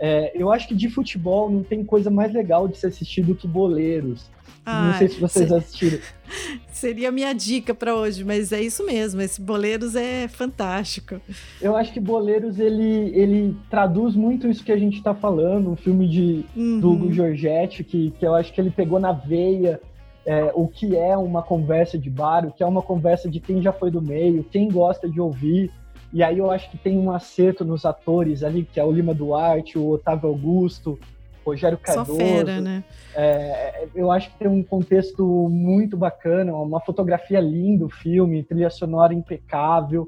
[0.00, 3.34] É, eu acho que de futebol não tem coisa mais legal de se assistir do
[3.34, 4.30] que boleiros.
[4.70, 5.98] Ah, não sei se vocês assistiram.
[6.70, 9.20] Seria a minha dica para hoje, mas é isso mesmo.
[9.20, 11.20] Esse Boleiros é fantástico.
[11.60, 15.70] Eu acho que Boleiros ele, ele traduz muito isso que a gente está falando.
[15.70, 16.80] Um filme de uhum.
[16.80, 19.80] do Hugo Giorgetti que, que eu acho que ele pegou na veia
[20.28, 23.62] é, o que é uma conversa de bar, o que é uma conversa de quem
[23.62, 25.72] já foi do meio, quem gosta de ouvir.
[26.12, 29.14] E aí eu acho que tem um acerto nos atores ali, que é o Lima
[29.14, 30.98] Duarte, o Otávio Augusto,
[31.46, 32.12] Rogério Cardoso.
[32.12, 32.84] Só fera, né?
[33.16, 38.68] É, eu acho que tem um contexto muito bacana, uma fotografia linda, o filme, trilha
[38.68, 40.06] sonora impecável.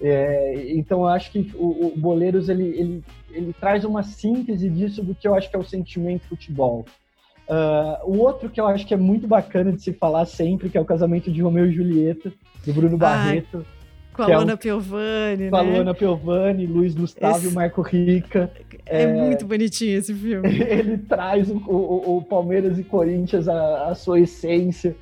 [0.00, 5.02] É, então eu acho que o, o Boleiros ele, ele, ele traz uma síntese disso
[5.02, 6.86] do que eu acho que é o sentimento futebol.
[7.48, 10.76] Uh, o outro que eu acho que é muito bacana de se falar sempre, que
[10.76, 12.30] é o casamento de Romeu e Julieta,
[12.66, 13.64] do Bruno Barreto.
[14.12, 15.70] Com a Que é um- Luana Piovani, Com a né?
[15.72, 18.50] Luana Piovani, Luiz Gustavo e Esse- o Marco Rica.
[18.84, 20.46] É, muito bonitinho esse filme.
[20.60, 24.94] Ele traz o, o- o Palmeiras e Corinthians a, a sua essência.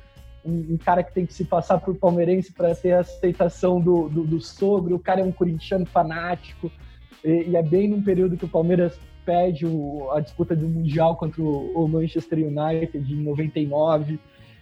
[0.45, 4.07] Um, um cara que tem que se passar por palmeirense para ter a aceitação do,
[4.07, 4.95] do, do sogro.
[4.95, 6.71] O cara é um corintiano fanático.
[7.25, 8.97] E, e é bem num período que o Palmeiras
[9.27, 14.17] perde o- a disputa do Mundial contra o, o Manchester United em 99.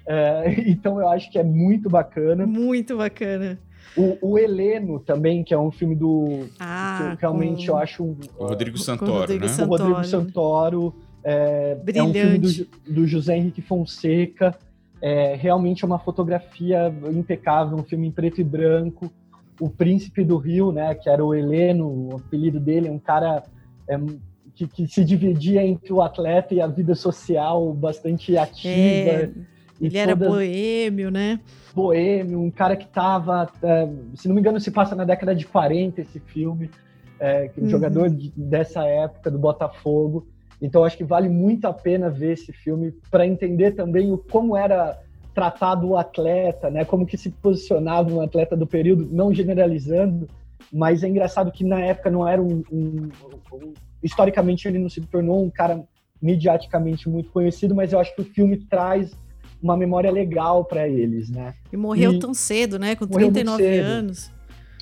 [0.07, 2.47] É, então eu acho que é muito bacana.
[2.47, 3.59] Muito bacana.
[3.95, 6.47] O, o Heleno também, que é um filme do.
[6.59, 9.47] Ah, que eu realmente com- eu acho um, O Rodrigo Santoro, Rodrigo né?
[9.51, 10.26] San- o Rodrigo Santoro.
[10.26, 10.95] Santoro.
[11.24, 12.49] É, é um filme do,
[12.93, 14.55] do José Henrique Fonseca.
[15.01, 19.11] É, realmente é uma fotografia impecável, um filme em preto e branco.
[19.59, 23.43] O Príncipe do Rio, né, que era o Heleno, o apelido dele, é um cara
[23.88, 23.97] é,
[24.56, 28.70] que, que se dividia entre o atleta e a vida social bastante ativa.
[28.72, 29.30] É,
[29.82, 31.39] ele era boêmio, né?
[31.74, 35.45] boêmio, um cara que tava, é, se não me engano, se passa na década de
[35.45, 36.72] 40 esse filme,
[37.20, 37.70] é um Uhum.
[37.70, 40.26] jogador de- dessa época do Botafogo.
[40.62, 44.56] Então acho que vale muito a pena ver esse filme para entender também o como
[44.56, 44.97] era
[45.34, 46.86] tratado o atleta, né?
[46.86, 50.28] Como que se posicionava um atleta do período, não generalizando,
[50.72, 53.09] mas é engraçado que na época não era um, um-
[53.53, 55.84] um- historicamente ele não se tornou um cara
[56.22, 59.11] mediaticamente muito conhecido, mas eu acho que o filme traz
[59.61, 61.53] uma memória legal para eles, né?
[61.72, 62.95] E morreu E- tão cedo, né?
[62.95, 63.86] Com Morreu muito 39 cedo.
[63.86, 64.32] anos.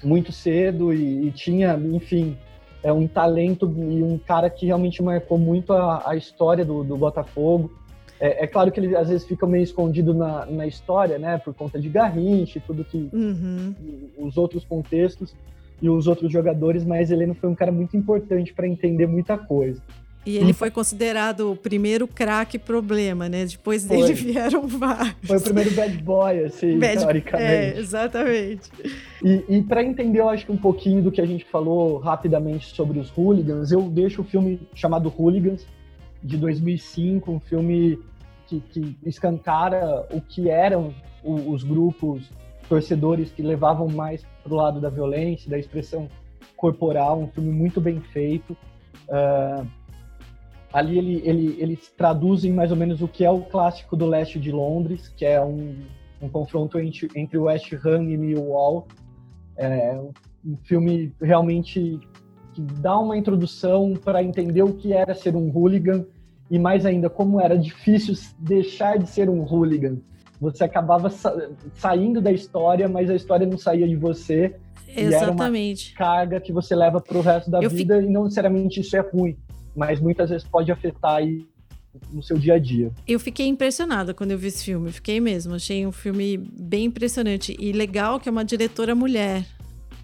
[0.04, 2.36] muito cedo e, e tinha, enfim,
[2.84, 6.98] é um talento e um cara que realmente marcou muito a, a história do, do
[6.98, 7.72] Botafogo.
[8.20, 11.54] É, é claro que ele às vezes fica meio escondido na, na história, né, por
[11.54, 13.74] conta de Garrincha e tudo que Uhum.
[14.18, 15.34] os outros contextos
[15.82, 19.38] e os outros jogadores, mas ele não foi um cara muito importante para entender muita
[19.38, 19.82] coisa.
[20.26, 23.46] E ele foi considerado o primeiro craque problema, né?
[23.46, 23.98] Depois Foi.
[23.98, 25.16] dele vieram vários.
[25.24, 27.52] Foi o primeiro bad boy, assim, Bad- teoricamente.
[27.52, 28.72] É, exatamente.
[29.22, 32.74] E, e para entender, eu acho que um pouquinho do que a gente falou rapidamente
[32.74, 35.66] sobre os Hooligans, eu deixo o filme chamado Hooligans,
[36.24, 38.00] de 2005, um filme
[38.48, 42.30] que, que escancara o que eram os grupos
[42.68, 46.08] torcedores que levavam mais pro lado da violência, da expressão
[46.56, 48.56] corporal, um filme muito bem feito.
[49.10, 49.66] Ah,
[50.74, 54.40] ali ele, ele, eles traduzem mais ou menos o que é o clássico do leste
[54.40, 55.78] de Londres, que é um,
[56.22, 58.88] um confronto entre, entre West Ham e Millwall.
[59.56, 60.00] É
[60.44, 62.00] um filme realmente
[62.54, 66.06] que dá uma introdução para entender o que era ser um hooligan
[66.50, 69.98] e mais ainda como era difícil deixar de ser um hooligan.
[70.44, 71.36] Você acabava sa-
[71.76, 74.54] saindo da história, mas a história não saía de você.
[74.96, 75.94] era uma- Exatamente.
[75.96, 78.96] Carga que você leva para o resto da Eu fi- vida e não necessariamente isso
[78.96, 79.36] é ruim,
[79.76, 81.46] mas muitas vezes pode afetar aí
[82.12, 82.92] no seu dia a dia.
[83.08, 84.92] Eu fiquei impressionada quando eu vi esse filme.
[84.92, 85.56] Fiquei mesmo.
[85.56, 87.56] Achei um filme bem impressionante.
[87.60, 89.46] E legal que é uma diretora mulher.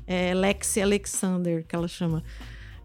[0.08, 2.24] É Lexi Alexander, que ela chama.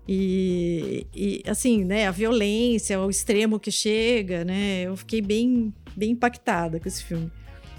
[0.06, 4.82] E, e, assim, né, a violência, o extremo que chega, né?
[4.82, 7.30] Eu fiquei bem, bem impactada com esse filme.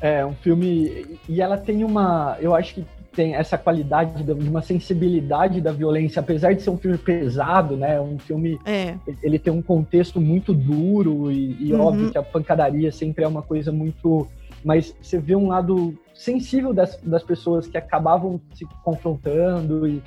[0.01, 2.85] É um filme e ela tem uma, eu acho que
[3.15, 7.77] tem essa qualidade da- de uma sensibilidade da violência, apesar de ser um filme pesado,
[7.77, 7.99] né?
[8.01, 11.79] Um filme É, ele tem um contexto muito duro e, e Uhum.
[11.81, 14.27] óbvio que a pancadaria sempre é uma coisa muito.
[14.63, 20.01] Mas você vê um lado sensível das, das pessoas que acabavam se confrontando e,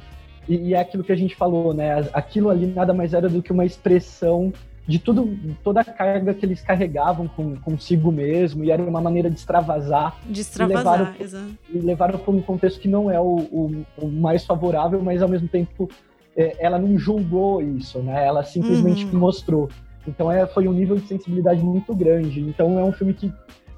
[0.49, 2.07] e, e é aquilo que a gente falou, né?
[2.12, 4.53] Aquilo ali nada mais era do que uma expressão
[4.89, 9.28] de tudo, toda a carga que eles carregavam com, consigo mesmo e era uma maneira
[9.30, 11.12] de extravasar de extravasar, levaram-
[11.70, 15.28] e levaram para um contexto que não é o, o- o mais favorável, mas ao
[15.28, 15.91] mesmo tempo
[16.34, 18.26] é, ela não julgou isso, né?
[18.26, 19.18] Ela simplesmente Uhum.
[19.20, 19.68] mostrou.
[20.07, 22.41] Então é, foi um nível de sensibilidade muito grande.
[22.41, 23.30] Então é um filme que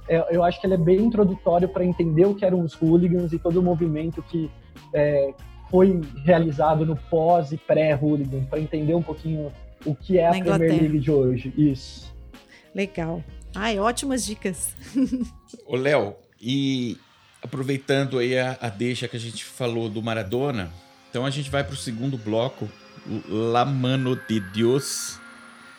[0.09, 3.33] é, eu acho que ele é bem introdutório para entender o que eram os hooligans
[3.33, 4.49] e todo o movimento que
[4.95, 5.33] é,
[5.71, 9.51] foi realizado no pós e pré-hooligan, para entender um pouquinho
[9.85, 10.81] o que é Na a Premier Inglaterra.
[10.83, 11.53] League de hoje.
[11.57, 12.13] Isso.
[12.75, 13.25] Legal.
[13.55, 14.75] Ai, ótimas dicas.
[15.67, 16.97] Ô, Léo, e
[17.43, 20.71] aproveitando aí a, a deixa que a gente falou do Maradona,
[21.09, 22.69] então a gente vai para o segundo bloco,
[23.07, 25.19] o La Mano de Dios.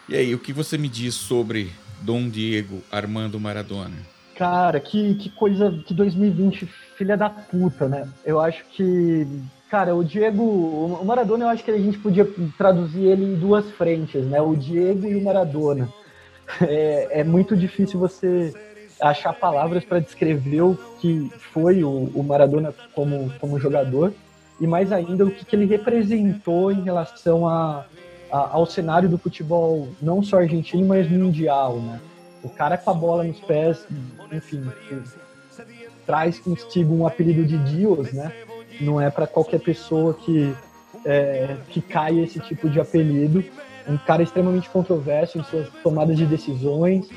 [0.10, 1.72] E aí, o que você me diz sobre
[2.02, 3.96] Dom Diego Armando Maradona?
[4.36, 8.10] Cara, que, que coisa que 2020, filha da puta, né?
[8.26, 9.26] Eu acho que,
[9.72, 13.72] cara, o Diego, o Maradona, eu acho que a gente podia traduzir ele em duas
[13.72, 14.42] frentes, né?
[14.42, 15.88] O Diego e o Maradona.
[16.62, 18.54] É, é muito difícil você
[19.02, 24.14] achar palavras para descrever o que foi o, o Maradona como, como jogador
[24.60, 27.86] e mais ainda o que, que ele representou em relação a,
[28.30, 32.02] a- ao cenário do futebol, não só argentino, mas mundial, né?
[32.44, 33.88] O cara com a bola nos pés,
[34.34, 34.62] enfim,
[36.06, 38.34] traz consigo um apelido de Dios, né?
[38.80, 40.56] Não é para qualquer pessoa que,
[41.06, 43.44] é, que cai esse tipo de apelido.
[43.88, 47.10] Um cara extremamente controverso em suas tomadas de decisões,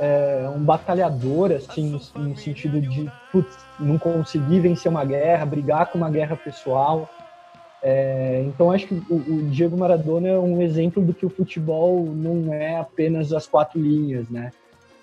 [0.00, 5.98] é, um batalhador, assim, no, sentido de putz, não conseguir vencer uma guerra, brigar com
[5.98, 7.08] uma guerra pessoal.
[7.82, 12.04] É, então acho que o, o, Diego Maradona é um exemplo do que o futebol
[12.06, 14.50] não é apenas as quatro linhas, né?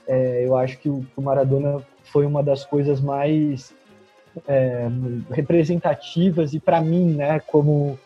[0.08, 3.74] É, eu acho que o, o, Maradona foi uma das coisas mais
[4.48, 4.88] é,
[5.32, 7.98] representativas e para mim, né, como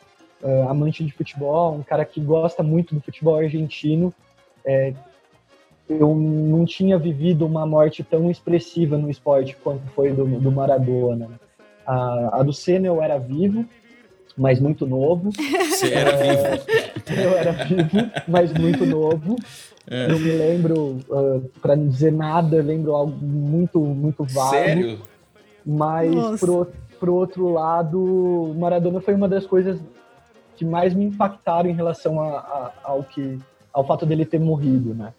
[0.44, 4.14] é, amante de futebol, um cara que gosta muito do futebol argentino,
[4.66, 4.94] é,
[5.90, 11.30] eu não tinha vivido uma morte tão expressiva no esporte quanto foi do, do Maradona.
[11.86, 13.66] A, a do Senna eu era vivo,
[14.38, 15.32] mas muito novo.
[15.70, 16.72] Você era é, vivo.
[17.12, 19.36] Eu era vivo, mas muito novo.
[19.90, 20.10] É.
[20.10, 24.52] Eu me lembro, uh, para não dizer nada, lembro algo muito, muito vago.
[24.52, 25.00] Sério?
[25.66, 26.68] Mas, pro,
[27.00, 29.80] pro outro lado, Maradona foi uma das coisas
[30.56, 33.40] que mais me impactaram em relação a, a, ao que
[33.74, 35.14] ao fato dele ter morrido, né?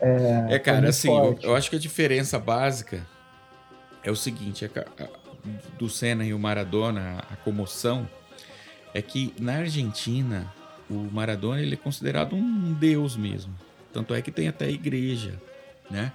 [0.00, 3.06] É, é cara, assim, eu, eu, acho que a diferença básica
[4.02, 5.08] é o seguinte, é a,
[5.78, 8.08] do Senna e o Maradona, a comoção,
[8.94, 10.52] é que na Argentina
[10.88, 13.54] o Maradona ele é considerado um deus mesmo.
[13.92, 15.40] Tanto é que tem até igreja,
[15.90, 16.12] né?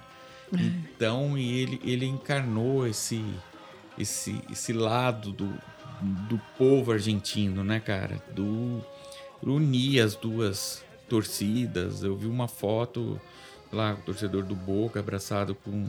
[0.52, 0.58] É.
[0.58, 3.24] Então ele, ele encarnou esse,
[3.98, 5.52] esse, esse lado do,
[6.28, 8.22] do povo argentino, né, cara?
[8.34, 8.84] Do
[9.42, 12.02] unir as duas torcidas.
[12.02, 13.20] Eu vi uma foto
[13.72, 15.86] lá, o torcedor do Boca abraçado com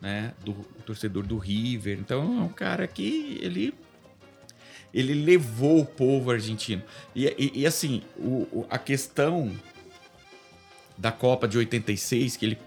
[0.00, 0.54] né, do
[0.86, 1.98] torcedor do River.
[1.98, 3.74] Então é um cara que ele
[4.92, 6.82] ele levou o povo argentino.
[7.14, 9.54] E, e, e assim, o, a questão
[10.98, 12.58] da Copa de 86, que ele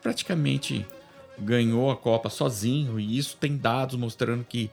[0.00, 0.86] praticamente
[1.38, 4.70] ganhou a Copa sozinho, e isso tem dados mostrando que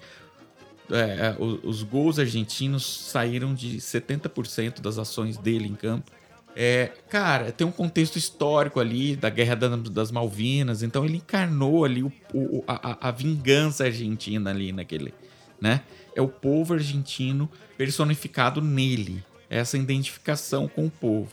[0.91, 6.11] é, é os, os gols argentinos saíram de 70% das ações dele em campo.
[6.55, 12.03] É, cara, tem um contexto histórico ali da Guerra das Malvinas, então ele encarnou ali
[12.03, 15.13] o, o, a, a vingança argentina ali naquele,
[15.61, 15.81] né?
[16.15, 21.29] É o povo argentino personificado nele, essa identificação com o povo.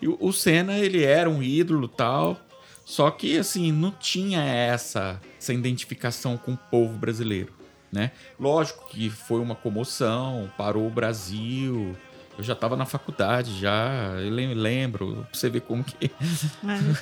[0.00, 2.40] E o, o Senna, ele era um ídolo tal,
[2.88, 7.52] só que assim, não tinha essa, essa identificação com o povo brasileiro,
[7.92, 8.12] né?
[8.40, 11.94] Lógico que foi uma comoção, parou o Brasil,
[12.38, 14.14] eu já estava na faculdade, já.
[14.18, 15.26] Eu lembro.
[15.30, 15.96] Pra você ver como que.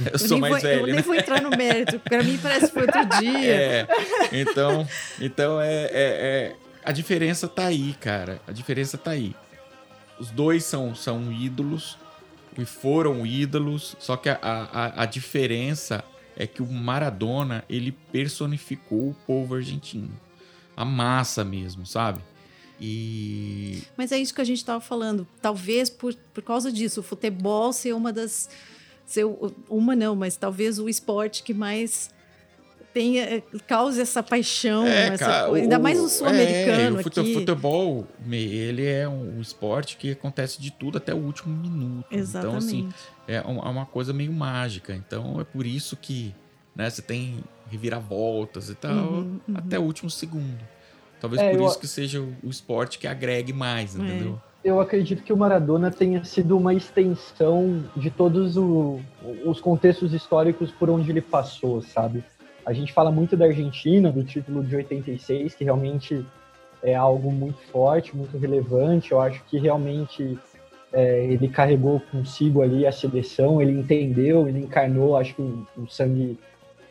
[0.05, 0.81] eu, eu sou mais vou, velho.
[0.81, 0.93] Eu né?
[0.95, 2.01] nem vou entrar no mérito.
[2.01, 3.55] Para mim parece que foi outro dia.
[3.55, 3.87] É.
[4.33, 4.89] Então,
[5.21, 8.41] então é, é, é, a diferença tá aí, cara.
[8.49, 9.37] A diferença tá aí.
[10.19, 11.97] Os dois são, são ídolos
[12.63, 13.97] e foram ídolos.
[13.99, 16.05] Só que a, a, a diferença
[16.37, 20.11] é que o Maradona ele personificou o povo argentino.
[20.77, 22.21] A massa mesmo, sabe?
[22.81, 23.83] E...
[23.97, 25.27] Mas é isso que a gente estava falando.
[25.41, 28.51] Talvez por, por causa disso, o futebol ser uma das.
[29.07, 29.25] Ser
[29.69, 32.11] uma não, mas talvez o esporte que mais
[32.97, 35.65] tenha, eh, cause essa paixão, é, essa cara, coisa.
[35.65, 36.99] ainda mais o sul-americano.
[36.99, 37.35] É, o aqui.
[37.35, 42.07] futebol, ele é um esporte que acontece de tudo até o último minuto.
[42.11, 42.47] Exatamente.
[42.47, 42.89] Então, assim,
[43.29, 44.95] é, é uma coisa meio mágica.
[44.95, 46.35] Então, é por isso que
[46.75, 49.55] né, você tem reviravoltas e tal, uhum, uhum.
[49.57, 50.65] até o último segundo.
[51.21, 51.67] Talvez é, por eu...
[51.67, 53.99] isso que seja o esporte que agregue mais, é.
[53.99, 54.41] entendeu?
[54.65, 59.01] Eu acredito que o Maradona tenha sido uma extensão de todos o,
[59.45, 62.25] os contextos históricos por onde ele passou, sabe?
[62.67, 66.27] A gente fala muito da Argentina, do título de 86, que realmente
[66.83, 69.13] é algo muito forte, muito relevante.
[69.13, 70.37] Eu acho que realmente
[70.93, 75.89] é, ele carregou consigo ali a seleção, ele entendeu, ele encarnou, acho que o, o
[75.89, 76.37] sangue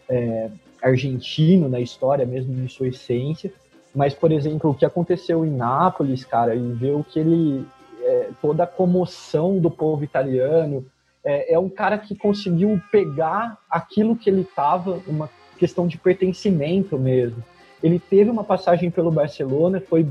[0.08, 0.50] é,
[0.82, 3.52] argentino na história mesmo, em sua essência.
[3.94, 7.68] Mas, por exemplo, o que aconteceu em Nápoles, cara, e ver o que ele.
[8.02, 10.86] É, toda a comoção do povo italiano.
[11.24, 15.28] É, é, um cara que conseguiu pegar aquilo que ele estava, uma
[15.66, 17.44] questão de pertencimento mesmo.
[17.82, 20.08] Ele teve uma passagem pelo Barcelona, foi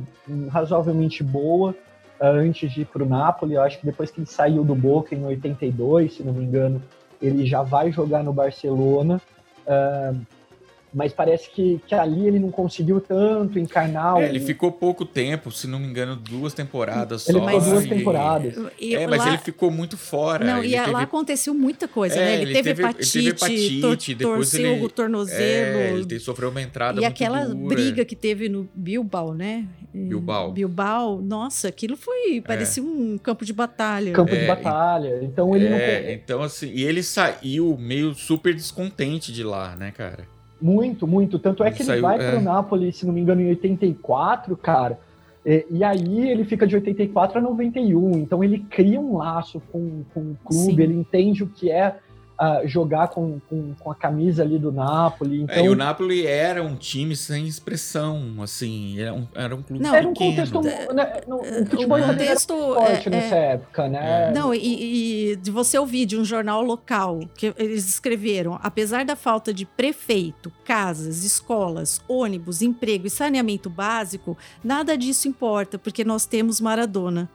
[0.48, 1.70] razoavelmente boa
[2.20, 3.54] uh, antes de ir para o Napoli.
[3.54, 6.82] Eu acho que depois que ele saiu do Boca em 82, se não me engano,
[7.22, 9.22] ele já vai jogar no Barcelona.
[9.64, 10.20] Uh,
[10.94, 14.22] mas parece que, que ali ele não conseguiu tanto encarnar.
[14.22, 17.50] É, ele ficou pouco tempo, se não me engano, duas temporadas ele só.
[17.50, 18.54] Ele ficou duas temporadas.
[18.78, 19.28] E, é, mas lá...
[19.28, 20.44] ele ficou muito fora.
[20.44, 20.90] Não, ele e teve...
[20.92, 22.34] lá aconteceu muita coisa, é, né?
[22.34, 25.78] Ele, ele teve, hepatite, ele teve hepatite tor torceu ele, o tornozelo.
[25.78, 27.74] É, ele sofreu uma entrada E aquela dura.
[27.74, 29.66] briga que teve no Bilbao, né?
[29.92, 30.52] Bilbao.
[30.52, 32.86] Bilbao, nossa, aquilo foi, parecia é.
[32.86, 34.12] um campo de batalha.
[34.12, 35.20] Campo de é, batalha.
[35.22, 36.10] Então ele é, não...
[36.12, 40.33] Então assim, e ele saiu meio super descontente de lá, né, cara?
[40.60, 41.38] Muito, muito.
[41.38, 42.30] Tanto é que ele Saiu- vai é.
[42.30, 44.98] pro Napoli, se não me engano, em 84, cara.
[45.44, 48.12] E, e aí ele fica de 84 a 91.
[48.18, 50.82] Então ele cria um laço com, com o clube, Sim.
[50.82, 51.96] ele entende o que é
[52.38, 55.42] ah, jogar com, com, com a camisa ali do Napoli.
[55.42, 59.62] Então, É, e o Napoli era um time sem expressão, assim, era um, era um
[59.62, 60.60] clube Não, era um contexto.
[60.60, 60.86] Né,
[61.26, 64.32] no, o O futebol era contexto forte é- nessa é- época, né?
[64.34, 69.14] Não, e, e de você ouvir de um jornal local que eles escreveram, apesar da
[69.16, 76.26] falta de prefeito, casas, escolas, ônibus, emprego e saneamento básico, nada disso importa, porque nós
[76.26, 77.28] temos Maradona.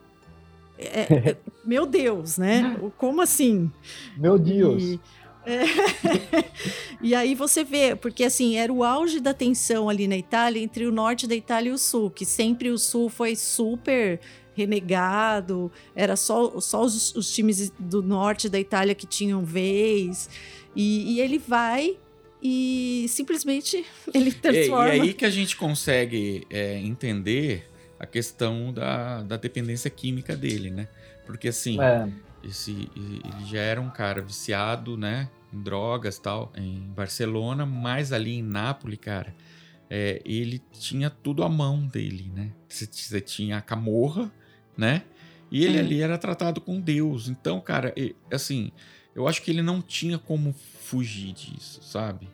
[0.79, 2.77] É- é- meu Deus, né?
[2.97, 3.69] Como assim?
[4.17, 4.81] Meu Deus.
[4.83, 4.99] E,
[5.45, 5.63] é,
[7.01, 10.85] e aí você vê, porque assim, era o auge da tensão ali na Itália entre
[10.87, 14.19] o norte da Itália e o sul, que sempre o sul foi super
[14.55, 20.29] renegado, era só, só os, os times do norte da Itália que tinham vez,
[20.75, 21.97] e, e ele vai
[22.41, 24.91] e simplesmente ele E, e transforma.
[24.91, 27.68] aí que a gente consegue é, entender
[27.99, 30.87] a questão da, da dependência química dele, né?
[31.25, 32.07] Porque assim, É,
[32.43, 35.29] esse, ele já era um cara viciado, né?
[35.53, 39.35] Em drogas e tal, em Barcelona, mas ali em Nápoles, cara,
[39.89, 42.51] é, ele tinha tudo à mão dele, né?
[42.67, 44.31] Você, tinha a camorra,
[44.77, 45.03] né?
[45.51, 47.27] E ele ali era tratado com Deus.
[47.27, 47.93] Então, cara,
[48.31, 48.71] assim,
[49.15, 52.29] eu acho que ele não tinha como fugir disso, sabe?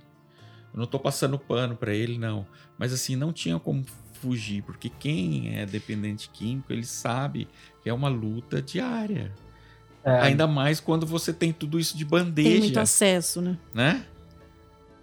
[0.73, 2.45] Eu não tô passando pano pra ele, não.
[2.77, 3.85] Mas assim, não tinha como
[4.25, 7.47] fugir, porque quem é dependente químico, ele sabe
[7.83, 9.31] que é uma luta diária.
[10.03, 10.19] é.
[10.21, 13.57] Ainda mais quando você tem tudo isso de Tem muito bandeja, acesso, né?
[13.73, 14.05] né?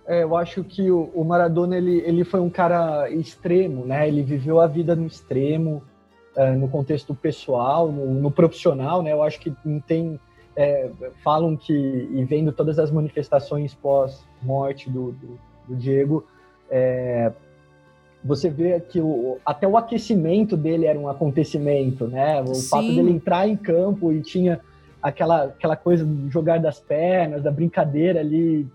[0.04, 4.08] É, eu acho que o, o Maradona ele, ele foi um cara extremo, né?
[4.08, 5.82] Ele viveu a vida no extremo,
[6.36, 9.12] é, no contexto pessoal, no, no profissional, né?
[9.12, 10.18] Eu acho que não tem
[10.56, 10.90] é,
[11.22, 16.26] falam que e vendo todas as manifestações pós-morte do, do, do Diego,
[16.68, 17.32] é,
[18.24, 22.40] você vê que o, até o aquecimento dele era um acontecimento, né?
[22.40, 22.68] O Sim.
[22.68, 24.60] fato dele entrar em campo e tinha
[25.02, 28.66] aquela, aquela coisa do jogar das pernas, da brincadeira ali,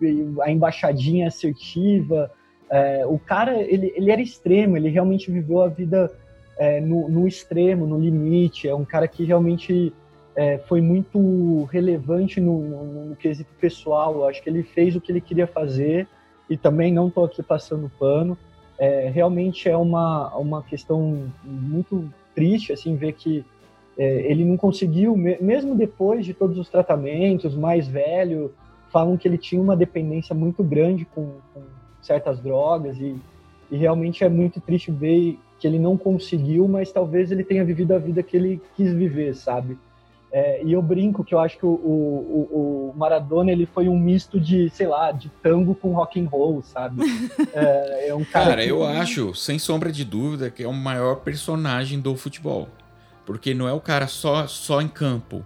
[0.41, 2.29] a embaixadinha assertiva.
[2.69, 6.11] É, o cara, ele, ele era extremo, ele realmente viveu a vida
[6.57, 8.67] é, no, no extremo, no limite.
[8.67, 9.93] É um cara que realmente
[10.35, 14.15] é, foi muito relevante no, no, no quesito pessoal.
[14.15, 16.05] Eu acho que ele fez o que ele queria fazer
[16.49, 18.37] e também não estou aqui passando pano.
[18.80, 23.43] É, realmente é uma, uma questão muito triste, assim, ver que
[23.97, 28.53] é, ele não conseguiu, me- mesmo depois de todos os tratamentos, mais velho,
[28.91, 31.61] falam que ele tinha uma dependência muito grande com, com
[32.01, 33.15] certas drogas e,
[33.71, 37.93] e realmente é muito triste ver que ele não conseguiu, mas talvez ele tenha vivido
[37.93, 39.78] a vida que ele quis viver, sabe?
[40.39, 43.97] É, e eu brinco que eu acho que o, o, o- Maradona ele foi um
[43.97, 47.01] misto de, sei lá, de tango com rock and roll, sabe?
[47.53, 50.73] É, é um cara, Cara, que- eu acho, sem sombra de dúvida, que é o
[50.73, 52.67] maior personagem do futebol.
[53.25, 55.43] Porque não é o cara só, só em campo.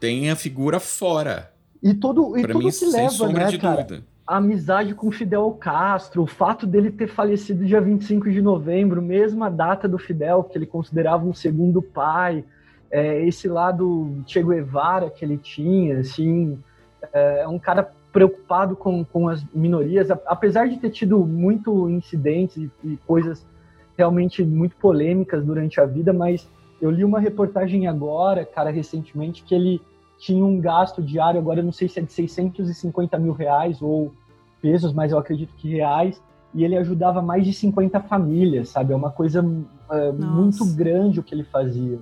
[0.00, 1.52] Tem a figura fora.
[1.82, 3.82] E, todo, e Pra tudo mim, que sem leva, sombra né, de cara?
[3.82, 4.02] dúvida.
[4.26, 9.50] a amizade com Fidel Castro, o fato dele ter falecido dia 25 de novembro, mesma
[9.50, 12.42] data do Fidel, que ele considerava um segundo pai,
[12.94, 16.56] é, esse lado Che Guevara que ele tinha, assim,
[17.12, 22.56] é, é um cara preocupado com, com as minorias, apesar de ter tido muito incidentes
[22.56, 23.44] e, e coisas
[23.98, 26.48] realmente muito polêmicas durante a vida, mas
[26.80, 29.80] eu li uma reportagem agora, cara, recentemente, que ele
[30.16, 34.12] tinha um gasto diário, agora eu não sei se é de 650 mil reais ou
[34.62, 36.22] pesos, mas eu acredito que reais,
[36.54, 38.92] e ele ajudava mais de 50 famílias, sabe?
[38.92, 39.44] É uma coisa
[39.90, 41.98] é, muito grande o que ele fazia.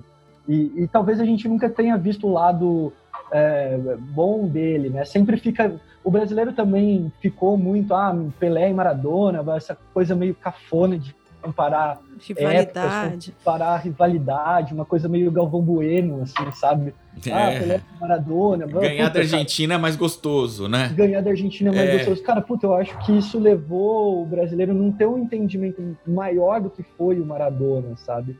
[0.47, 2.91] E, e talvez a gente nunca tenha visto o lado
[3.31, 5.05] é, bom dele, né?
[5.05, 5.73] Sempre fica.
[6.03, 11.99] O brasileiro também ficou muito, ah, Pelé e Maradona, essa coisa meio cafona de comparar
[12.25, 12.69] Rivalidade.
[12.69, 16.93] épocas, comparar rivalidade, uma coisa meio Galvão Bueno, assim, sabe?
[17.31, 17.59] Ah, É.
[17.59, 18.65] Pelé e Maradona.
[18.65, 20.89] Ganhar puta, da cara, Argentina é mais gostoso, né?
[20.95, 21.97] ganhar da Argentina é mais É.
[21.97, 22.23] gostoso.
[22.23, 26.61] Cara, puta, eu acho que isso levou o brasileiro a não ter um entendimento maior
[26.61, 28.37] do que foi o Maradona, sabe?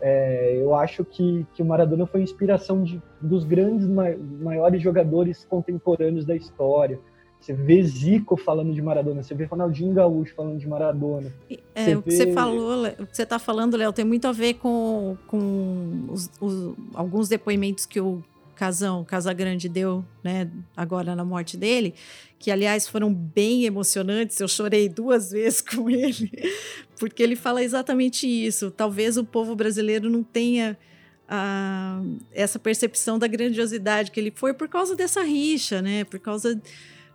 [0.00, 5.44] É, eu acho que, que o Maradona foi inspiração de, dos grandes, ma- maiores jogadores
[5.48, 6.98] contemporâneos da história.
[7.40, 11.32] Você vê Zico falando de Maradona, você vê Ronaldinho Gaúcho falando de Maradona.
[11.74, 14.04] É, Você o que você vê- falou, Lé- o que você está falando, Léo, tem
[14.04, 18.22] muito a ver com, com os- os- alguns depoimentos que o
[18.54, 21.94] Casão, Casagrande deu, né, agora na morte dele,
[22.38, 24.38] que aliás foram bem emocionantes.
[24.40, 26.30] Eu chorei duas vezes com ele,
[26.98, 28.70] porque ele fala exatamente isso.
[28.70, 30.78] Talvez o povo brasileiro não tenha
[31.28, 36.04] ah, essa percepção da grandiosidade que ele foi por causa dessa rixa, né?
[36.04, 36.60] Por causa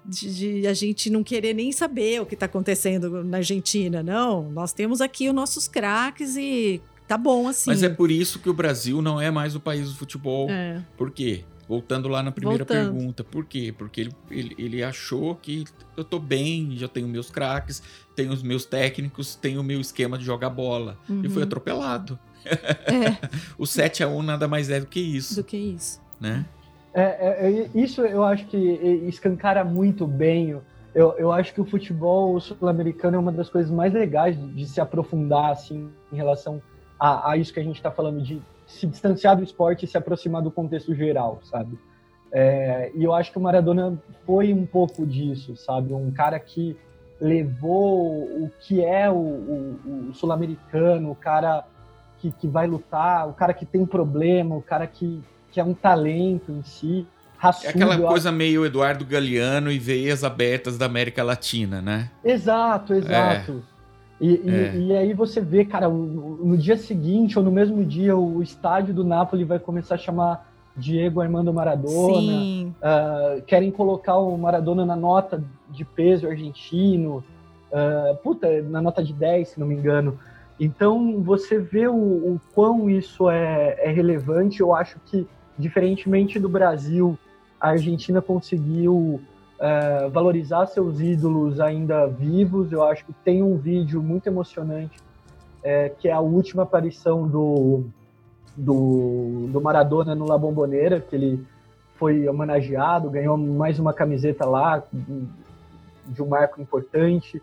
[0.05, 4.01] de, de a gente não querer nem saber o que está acontecendo na Argentina.
[4.01, 7.69] Não, nós temos aqui os nossos craques e tá bom assim.
[7.69, 10.49] Mas é por isso que o Brasil não é mais o país do futebol.
[10.49, 10.83] É.
[10.97, 11.43] Por quê?
[11.71, 12.91] Voltando lá na primeira Voltando.
[12.93, 13.73] pergunta, por quê?
[13.77, 15.63] Porque ele, ele, ele achou que
[15.95, 17.81] eu tô bem, já tenho meus craques,
[18.13, 20.97] tenho os meus técnicos, tenho o meu esquema de jogar bola.
[21.09, 21.29] E Uhum.
[21.29, 22.19] foi atropelado.
[22.45, 26.01] É, O 7 a 1 nada mais é do que isso, do que isso.
[26.19, 26.45] né?
[26.93, 28.57] É, é, é, isso eu acho que
[29.07, 30.59] escancara muito bem.
[30.93, 34.81] Eu, eu acho que o futebol sul-americano é uma das coisas mais legais de se
[34.81, 36.61] aprofundar assim, em relação
[36.99, 38.41] a, a isso que a gente está falando, de
[38.71, 41.77] se distanciar do esporte e se aproximar do contexto geral, sabe?
[42.31, 45.93] É, e eu acho que o Maradona foi um pouco disso, sabe?
[45.93, 46.77] Um cara que
[47.19, 51.63] levou o que é o, o- o sul-americano, o cara
[52.19, 55.73] que, que vai lutar, o cara que tem problema, o cara que, que é um
[55.73, 57.05] talento em si,
[57.35, 57.69] É raçudo.
[57.69, 62.09] aquela eu coisa meio Eduardo Galeano e veias abertas da América Latina, né?
[62.23, 63.63] Exato, exato.
[63.67, 63.70] E,
[64.21, 64.75] e- É.
[64.75, 69.03] e aí você vê, cara, no dia seguinte ou no mesmo dia, o estádio do
[69.03, 70.47] Napoli vai começar a chamar
[70.77, 72.39] Diego Armando Maradona.
[72.41, 72.73] Sim.
[72.81, 77.23] Ah, querem colocar o Maradona na nota de peso argentino.
[77.73, 80.19] ah, puta, na nota de 10, se não me engano.
[80.59, 84.59] Então você vê o, o quão isso é, é relevante.
[84.61, 85.25] Eu acho que,
[85.57, 87.17] diferentemente do Brasil,
[87.59, 89.19] a Argentina conseguiu
[89.63, 92.71] ah, valorizar seus ídolos ainda vivos.
[92.71, 94.97] Eu acho que tem um vídeo muito emocionante,
[95.63, 97.85] eh, que é a última aparição do,
[98.57, 101.45] do, do Maradona no La Bombonera, que ele
[101.93, 104.83] foi homenageado, ganhou mais uma camiseta lá
[106.07, 107.39] de um marco importante,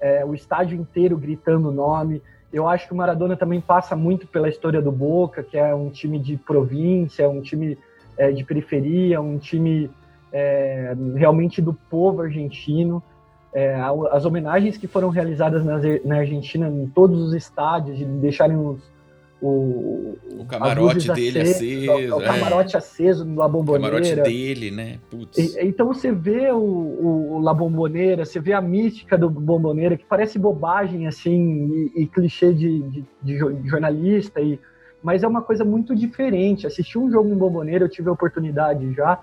[0.00, 2.22] é, o estádio inteiro gritando o nome.
[2.50, 5.90] Eu acho que o Maradona também passa muito pela história do Boca, que é um
[5.90, 7.76] time de província, um time
[8.16, 9.90] é, de periferia, um time
[10.32, 13.02] é, realmente do povo argentino.
[13.54, 13.74] É,
[14.12, 18.78] as homenagens que foram realizadas na, na Argentina em todos os estádios, de deixarem os,
[19.40, 22.14] o, O camarote dele acesas, aceso.
[22.14, 22.24] o, o é.
[22.26, 24.22] camarote aceso na O camarote bomboneira.
[24.22, 24.98] dele, né?
[25.36, 29.96] E- Então você vê o, o, o La Bombonera, você vê a mística do Bomboneira,
[29.96, 34.58] que parece bobagem assim e, e clichê de, de, de jornalista, e,
[35.02, 36.66] mas é uma coisa muito diferente.
[36.66, 39.20] Assistir um jogo em Bomboneira, eu tive a oportunidade já,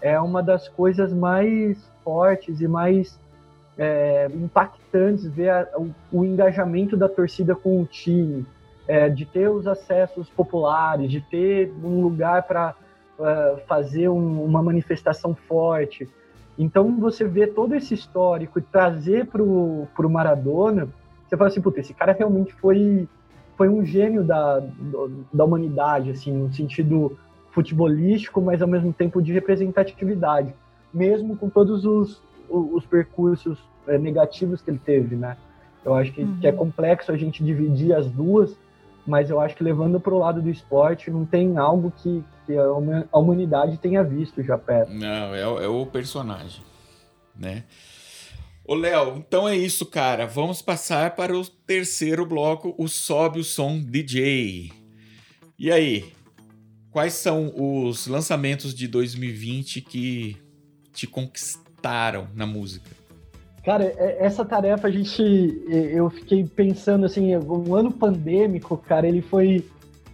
[0.00, 3.18] é uma das coisas mais fortes e mais
[3.76, 8.44] é, impactantes ver a- o, o engajamento da torcida com o time,
[8.88, 12.74] é, de ter os acessos populares, de ter um lugar para
[13.18, 16.08] uh, fazer um- uma manifestação forte.
[16.58, 20.88] Então você vê todo esse histórico e trazer para o Maradona,
[21.28, 23.06] você fala assim, puta, esse cara realmente foi,
[23.56, 24.60] foi um gênio da,
[25.32, 27.16] da humanidade, assim, no sentido
[27.62, 30.54] futebolístico, mas ao mesmo tempo de representatividade,
[30.94, 35.36] mesmo com todos os, os percursos eh, negativos que ele teve, né?
[35.84, 36.38] Eu acho que, Uhum.
[36.40, 38.56] que é complexo a gente dividir as duas,
[39.06, 42.56] mas eu acho que levando para o lado do esporte não tem algo que, que
[42.56, 44.92] a huma- a humanidade tenha visto já perto.
[44.92, 46.62] Não, é, o- é o personagem,
[47.36, 47.64] né?
[48.64, 50.26] Ô, Léo, então é isso, cara.
[50.26, 54.70] Vamos passar para o terceiro bloco, o Sobe o Som DJ.
[55.58, 56.12] E aí,
[56.90, 60.36] quais são os lançamentos de 2020 que
[60.92, 62.90] te conquistaram na música?
[63.64, 65.22] Cara, é- essa tarefa a gente,
[65.68, 69.64] eu fiquei pensando assim, um ano pandêmico, cara, ele foi,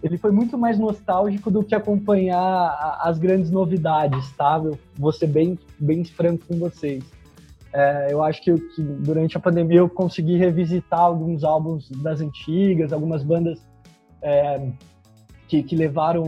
[0.03, 4.61] ele foi muito mais nostálgico do que acompanhar as grandes novidades, tá?
[4.63, 7.03] Eu vou ser bem, bem franco com vocês.
[7.71, 12.93] É, eu acho que, que durante a pandemia eu consegui revisitar alguns álbuns das antigas,
[12.93, 13.59] algumas bandas
[14.21, 14.69] é,
[15.47, 16.23] que, que levaram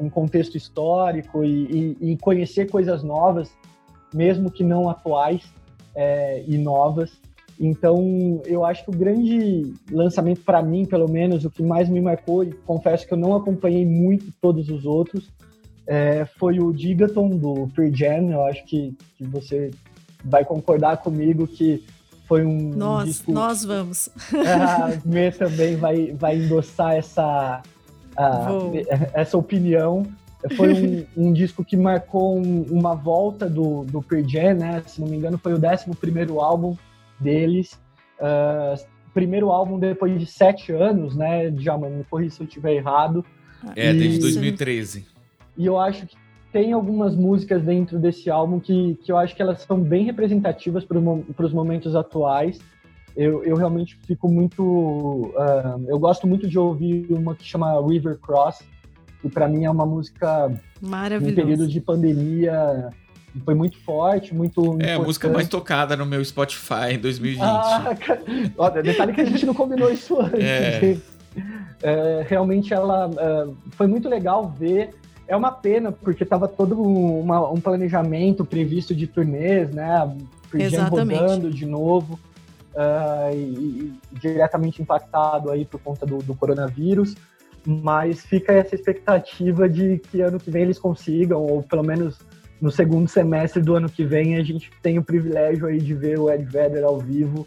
[0.00, 3.50] um contexto histórico e, e- e conhecer coisas novas,
[4.14, 5.42] mesmo que não atuais
[5.94, 7.10] é, e novas.
[7.58, 12.00] Então, eu acho que o grande lançamento para mim, pelo menos, o que mais me
[12.00, 15.30] marcou, e confesso que eu não acompanhei muito todos os outros,
[15.86, 18.30] é, foi o Gigaton do Pearl Jam.
[18.30, 19.70] Eu acho que, que você
[20.24, 21.84] vai concordar comigo que
[22.26, 24.08] foi um Nós, disco nós vamos.
[24.32, 27.62] a Mê também vai, vai endossar essa,
[28.16, 28.72] a- Vou.
[29.14, 30.06] essa opinião.
[30.56, 34.82] Foi um, um disco que marcou um- uma volta do, do Pearl Jam, né?
[34.86, 36.76] Se não me engano, foi o 11 álbum
[37.20, 37.78] deles.
[38.20, 38.74] Ah,
[39.12, 41.50] primeiro álbum depois de sete anos, né?
[41.50, 43.24] Djalma, me corrija se eu estiver errado.
[43.76, 44.20] É, desde Isso.
[44.22, 45.06] 2013.
[45.56, 46.16] E eu acho que
[46.52, 50.84] tem algumas músicas dentro desse álbum que, que eu acho que elas são bem representativas
[50.84, 52.58] para os momentos atuais.
[53.16, 55.32] Eu, eu realmente fico muito.
[55.36, 58.60] ah, eu gosto muito de ouvir uma que chama River Cross,
[59.20, 60.50] que para mim é uma música
[60.82, 61.34] em Maravilhoso.
[61.36, 62.88] período de pandemia
[63.44, 64.60] foi muito forte, muito.
[64.62, 65.06] É a importante.
[65.06, 67.42] música mais tocada no meu Spotify em 2020.
[67.42, 67.94] Ah,
[68.56, 70.40] cara, detalhe que a gente não combinou isso antes.
[70.42, 70.96] É.
[71.82, 74.90] É, realmente ela é, foi muito legal ver.
[75.26, 80.14] É uma pena, porque estava todo um, uma- um planejamento previsto de turnês, né?
[80.54, 81.18] Exatamente.
[81.20, 82.18] rodando de novo.
[82.74, 87.14] É, e, e diretamente impactado aí por conta do, do coronavírus,
[87.64, 92.18] mas fica essa expectativa de que ano que vem eles consigam, ou pelo menos
[92.60, 96.18] no segundo semestre do ano que vem a gente tem o privilégio aí de ver
[96.18, 97.46] o Ed Vedder ao vivo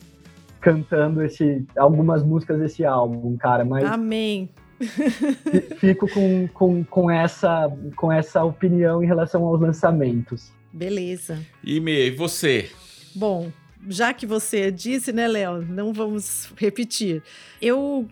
[0.60, 4.50] cantando esse, algumas músicas desse álbum, cara, mas Amém.
[4.80, 10.52] fi- fico com, com, com, essa, com essa opinião em relação aos lançamentos.
[10.74, 11.40] Beleza.
[11.64, 12.70] E me, e você?
[13.16, 13.50] Bom,
[13.88, 17.22] já que você disse, né, Léo, não vamos repetir.
[17.62, 18.08] Eu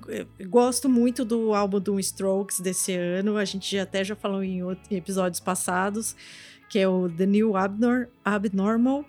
[0.48, 4.62] gosto muito do álbum do Strokes desse ano, a gente até já falou em
[4.92, 6.16] episódios passados,
[6.70, 9.06] que é o The New Abnor- Abnormal.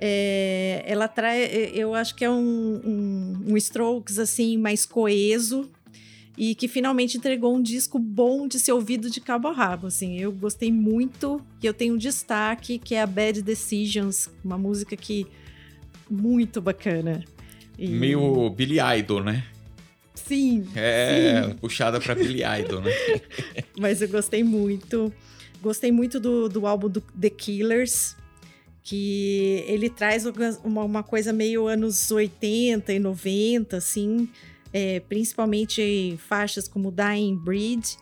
[0.00, 5.68] É, ela traz, eu acho que é um, um, um Strokes assim mais coeso
[6.36, 9.88] e que finalmente entregou um disco bom de ser ouvido de cabo a rabo.
[9.88, 14.56] Assim, eu gostei muito e eu tenho um destaque que é a Bad Decisions, uma
[14.56, 15.26] música que
[16.10, 17.24] muito bacana.
[17.78, 19.44] E- Meio Billy Idol, né?
[20.14, 22.90] sim, É, puxada pra Billy Idol, né?
[23.78, 25.12] mas eu gostei muito.
[25.62, 28.14] Gostei muito do, do álbum do The Killers,
[28.82, 30.24] que ele traz
[30.64, 34.28] uma, uma coisa meio anos 80 e 90, assim,
[34.72, 37.96] é, principalmente faixas como Dying Breed.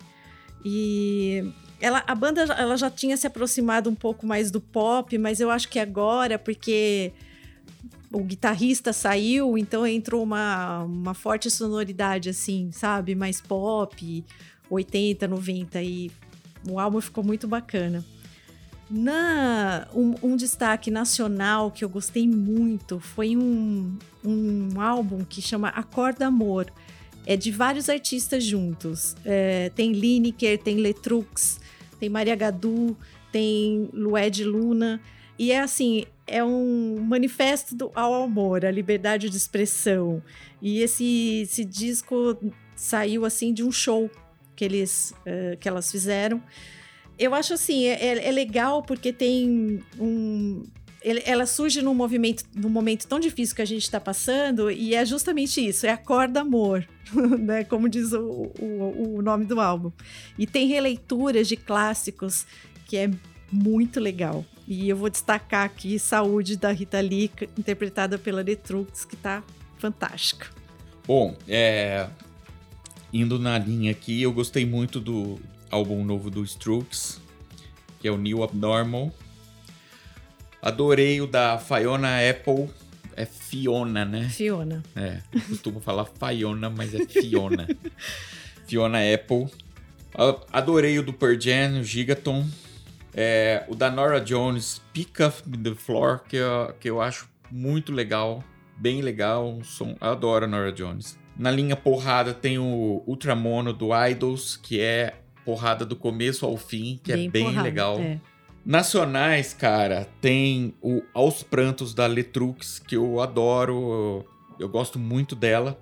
[0.64, 1.44] E
[1.80, 5.50] ela, a banda ela já tinha se aproximado um pouco mais do pop, mas eu
[5.50, 7.12] acho que agora, porque
[8.12, 13.14] o guitarrista saiu, então entrou uma, uma forte sonoridade, assim, sabe?
[13.14, 14.24] Mais pop,
[14.70, 16.10] 80, 90, e
[16.68, 18.04] o álbum ficou muito bacana.
[18.88, 25.68] Na, um, um destaque nacional que eu gostei muito foi um, um álbum que chama
[25.68, 26.72] Acorda Amor.
[27.26, 29.16] É de vários artistas juntos.
[29.24, 31.58] É, tem Lineker, tem Letrux,
[31.98, 32.96] tem Maria Gadu,
[33.32, 35.00] tem Lued Luna.
[35.36, 40.22] E é assim, é um manifesto ao amor, à liberdade de expressão.
[40.60, 42.36] E esse, esse disco
[42.74, 44.10] saiu assim de um show
[44.54, 46.42] que eles eh, que elas fizeram.
[47.18, 50.64] Eu acho assim, é, é legal porque tem um.
[51.02, 55.04] Ela surge num movimento, num momento tão difícil que a gente está passando, e é
[55.04, 56.86] justamente isso, é acorda amor,
[57.38, 57.62] né?
[57.62, 59.92] Como diz o, o, o nome do álbum.
[60.36, 62.44] E tem releituras de clássicos
[62.86, 63.10] que é
[63.50, 64.44] muito legal.
[64.66, 69.42] E eu vou destacar aqui Saúde da Rita Lee, interpretada pela Letrux, que tá
[69.78, 70.48] fantástica.
[71.06, 72.08] Bom, é,
[73.12, 75.38] indo na linha aqui, eu gostei muito do
[75.70, 77.20] álbum novo do Strokes,
[78.00, 79.12] que é o New Abnormal.
[80.60, 82.68] Adorei o da Fiona Apple.
[83.14, 84.28] É Fiona, né?
[84.28, 84.82] Fiona.
[84.94, 87.66] É, costumo falar Fiona, mas é Fiona.
[88.66, 89.46] Fiona Apple.
[90.14, 92.46] A- Adorei o do Pearl Jam, o Gigaton.
[93.18, 97.90] É, o da Nora Jones, Pick Up the Floor, que eu, que eu acho muito
[97.90, 98.44] legal.
[98.76, 99.48] Bem legal.
[99.48, 101.18] Um som, eu adoro a Nora Jones.
[101.34, 105.14] Na linha porrada tem o Ultramono do Idols, que é
[105.46, 107.98] porrada do começo ao fim, que é bem porrada, legal.
[107.98, 108.20] é.
[108.64, 114.26] Nacionais, cara, tem o Aos Prantos da Letrux, que eu adoro, eu,
[114.58, 115.80] eu gosto muito dela.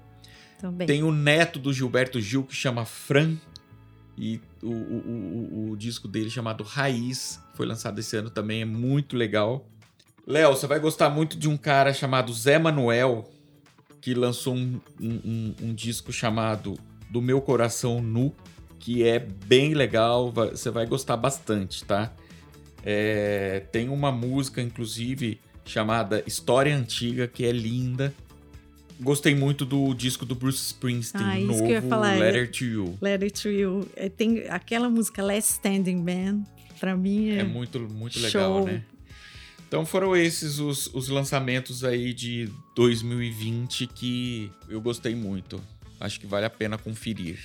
[0.60, 0.86] Também.
[0.86, 3.36] Tem o neto do Gilberto Gil, que chama Fran,
[4.18, 9.16] e o, o, o, disco dele chamado Raiz, foi lançado esse ano também, é muito
[9.16, 9.68] legal.
[10.26, 13.30] Léo, você vai gostar muito de um cara chamado Zé Manuel,
[14.00, 16.78] que lançou um, um, um- um disco chamado
[17.10, 18.34] Do Meu Coração Nu,
[18.78, 22.12] que é bem legal, você vai gostar bastante, tá?
[22.84, 28.12] É, tem uma música, inclusive, chamada História Antiga, que é linda.
[29.00, 32.50] Gostei muito do disco do Bruce Springsteen, Ah, isso novo que eu ia falar, Letter
[32.50, 32.98] to You.
[33.00, 33.88] Let It To You.
[33.96, 36.44] É, Tem aquela música Last Standing Man,
[36.78, 38.66] pra mim é, É muito, muito legal, show.
[38.66, 38.82] né?
[39.66, 45.60] Então foram esses os, os lançamentos aí de 2020 que eu gostei muito.
[45.98, 47.38] Acho que vale a pena conferir.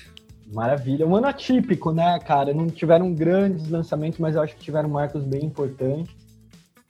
[0.51, 1.07] Maravilha.
[1.07, 2.53] Um ano atípico, né, cara?
[2.53, 6.13] Não tiveram grandes lançamentos, mas eu acho que tiveram marcos bem importantes.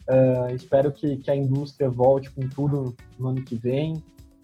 [0.08, 4.02] Ah, espero que, que a indústria volte com tudo no ano que vem.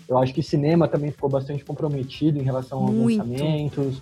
[0.07, 3.17] Eu acho que cinema também ficou bastante comprometido em relação aos Muito.
[3.17, 4.01] lançamentos.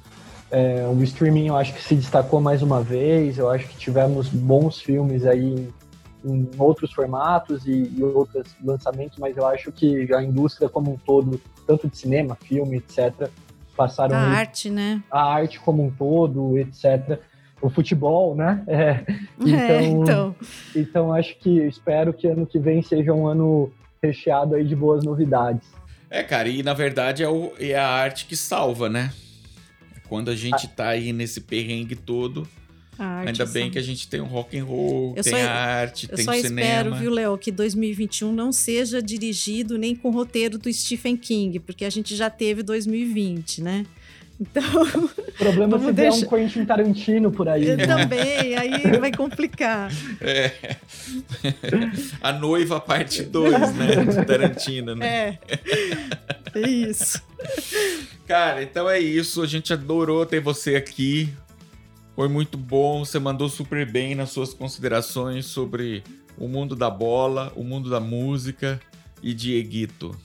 [0.51, 3.37] É, o streaming eu acho que se destacou mais uma vez.
[3.37, 5.69] Eu acho que tivemos bons filmes aí
[6.23, 10.97] em, outros formatos e, e outros lançamentos, mas eu acho que a indústria como um
[10.97, 13.29] todo, tanto de cinema, filme, etc.,
[13.75, 15.01] passaram a aí arte, né?
[15.09, 17.19] a arte como um todo, etc.
[17.61, 18.63] o futebol, né?
[18.67, 19.03] É,
[19.45, 20.35] É, então, então.
[20.75, 23.71] então acho que espero que ano que vem seja um ano
[24.01, 25.67] recheado aí de boas novidades.
[26.15, 29.11] É, cara, e na verdade é, o- é a arte que salva, né?
[30.07, 32.47] Quando a gente tá aí nesse perrengue todo,
[32.99, 35.51] ainda bem só- que a gente tem o rock and roll, Eu tem só- a
[35.51, 36.97] arte, Eu tem só o espero, cinema.
[36.99, 41.83] viu, Léo, que 2021 não seja dirigido nem com o roteiro do Stephen King, porque
[41.83, 43.83] a gente já teve 2020, né?
[44.51, 47.65] Então, O problema é se vier deixar- um Quentin Tarantino por aí.
[47.69, 47.87] eu né?
[47.87, 49.89] também, aí vai complicar.
[50.19, 50.75] É.
[52.21, 53.95] a noiva parte 2, né?
[54.05, 55.07] De Tarantino, né?
[55.07, 55.39] É.
[56.55, 57.21] É isso.
[58.27, 59.41] Cara, então é isso.
[59.41, 61.33] A gente adorou ter você aqui.
[62.15, 63.03] Foi muito bom.
[63.03, 66.03] Você mandou super bem nas suas considerações sobre
[66.37, 68.79] o mundo da bola, o mundo da música
[69.21, 70.15] e Dieguito.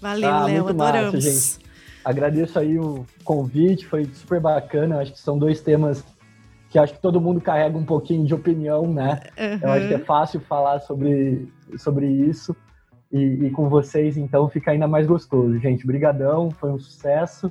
[0.00, 1.24] Valeu, Ah, Léo, massa, adoramos.
[1.24, 1.67] gente.
[2.04, 5.00] Agradeço aí o convite, foi super bacana.
[5.00, 6.04] Acho que são dois temas
[6.70, 9.20] que acho que todo mundo carrega um pouquinho de opinião, né?
[9.62, 12.54] Eu acho que é fácil falar sobre, sobre isso.
[13.10, 15.58] E, e com vocês, então, fica ainda mais gostoso.
[15.58, 17.50] Gente, brigadão, foi um sucesso.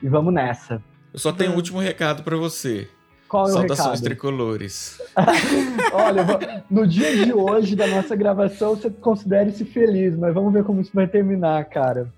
[0.00, 0.80] E vamos nessa.
[1.12, 2.88] Eu só tenho um último recado pra você.
[3.28, 4.04] Qual é o Saudações recado?
[4.04, 5.02] tricolores.
[5.92, 10.80] Olha, no dia de hoje da nossa gravação, você considere-se feliz, mas vamos ver como
[10.80, 12.12] isso vai terminar, cara.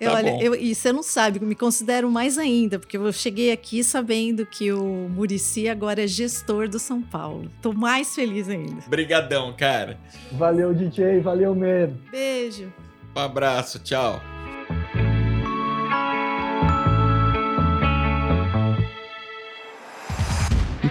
[0.00, 3.52] Eu, Tá olha, eu, e você não sabe, me considero mais ainda, porque eu cheguei
[3.52, 7.50] aqui sabendo que o Murici agora é gestor do São Paulo.
[7.62, 8.82] Tô mais feliz ainda.
[8.88, 9.98] Brigadão, cara.
[10.32, 11.96] Valeu, DJ, valeu mesmo.
[12.10, 12.72] Beijo.
[13.16, 14.20] Um abraço, tchau.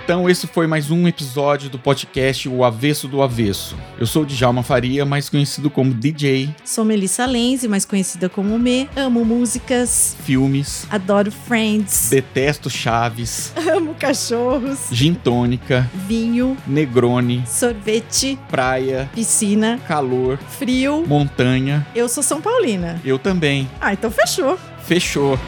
[0.03, 3.77] Então, esse foi mais um episódio do podcast O Avesso do Avesso.
[3.97, 8.59] Eu sou o Djalma Faria, mais conhecido como DJ, Sou Melissa Lenze, mais conhecida como
[8.59, 8.89] Me.
[8.97, 19.09] Amo músicas, filmes, adoro Friends, detesto Chaves, amo cachorros, gin tônica, vinho, Negroni, sorvete, praia,
[19.15, 21.05] piscina, calor, frio.
[21.07, 21.87] montanha.
[21.95, 22.99] Eu sou São Paulina.
[23.05, 23.69] Eu também.
[23.79, 24.59] Ah, então fechou.
[24.85, 25.39] Fechou.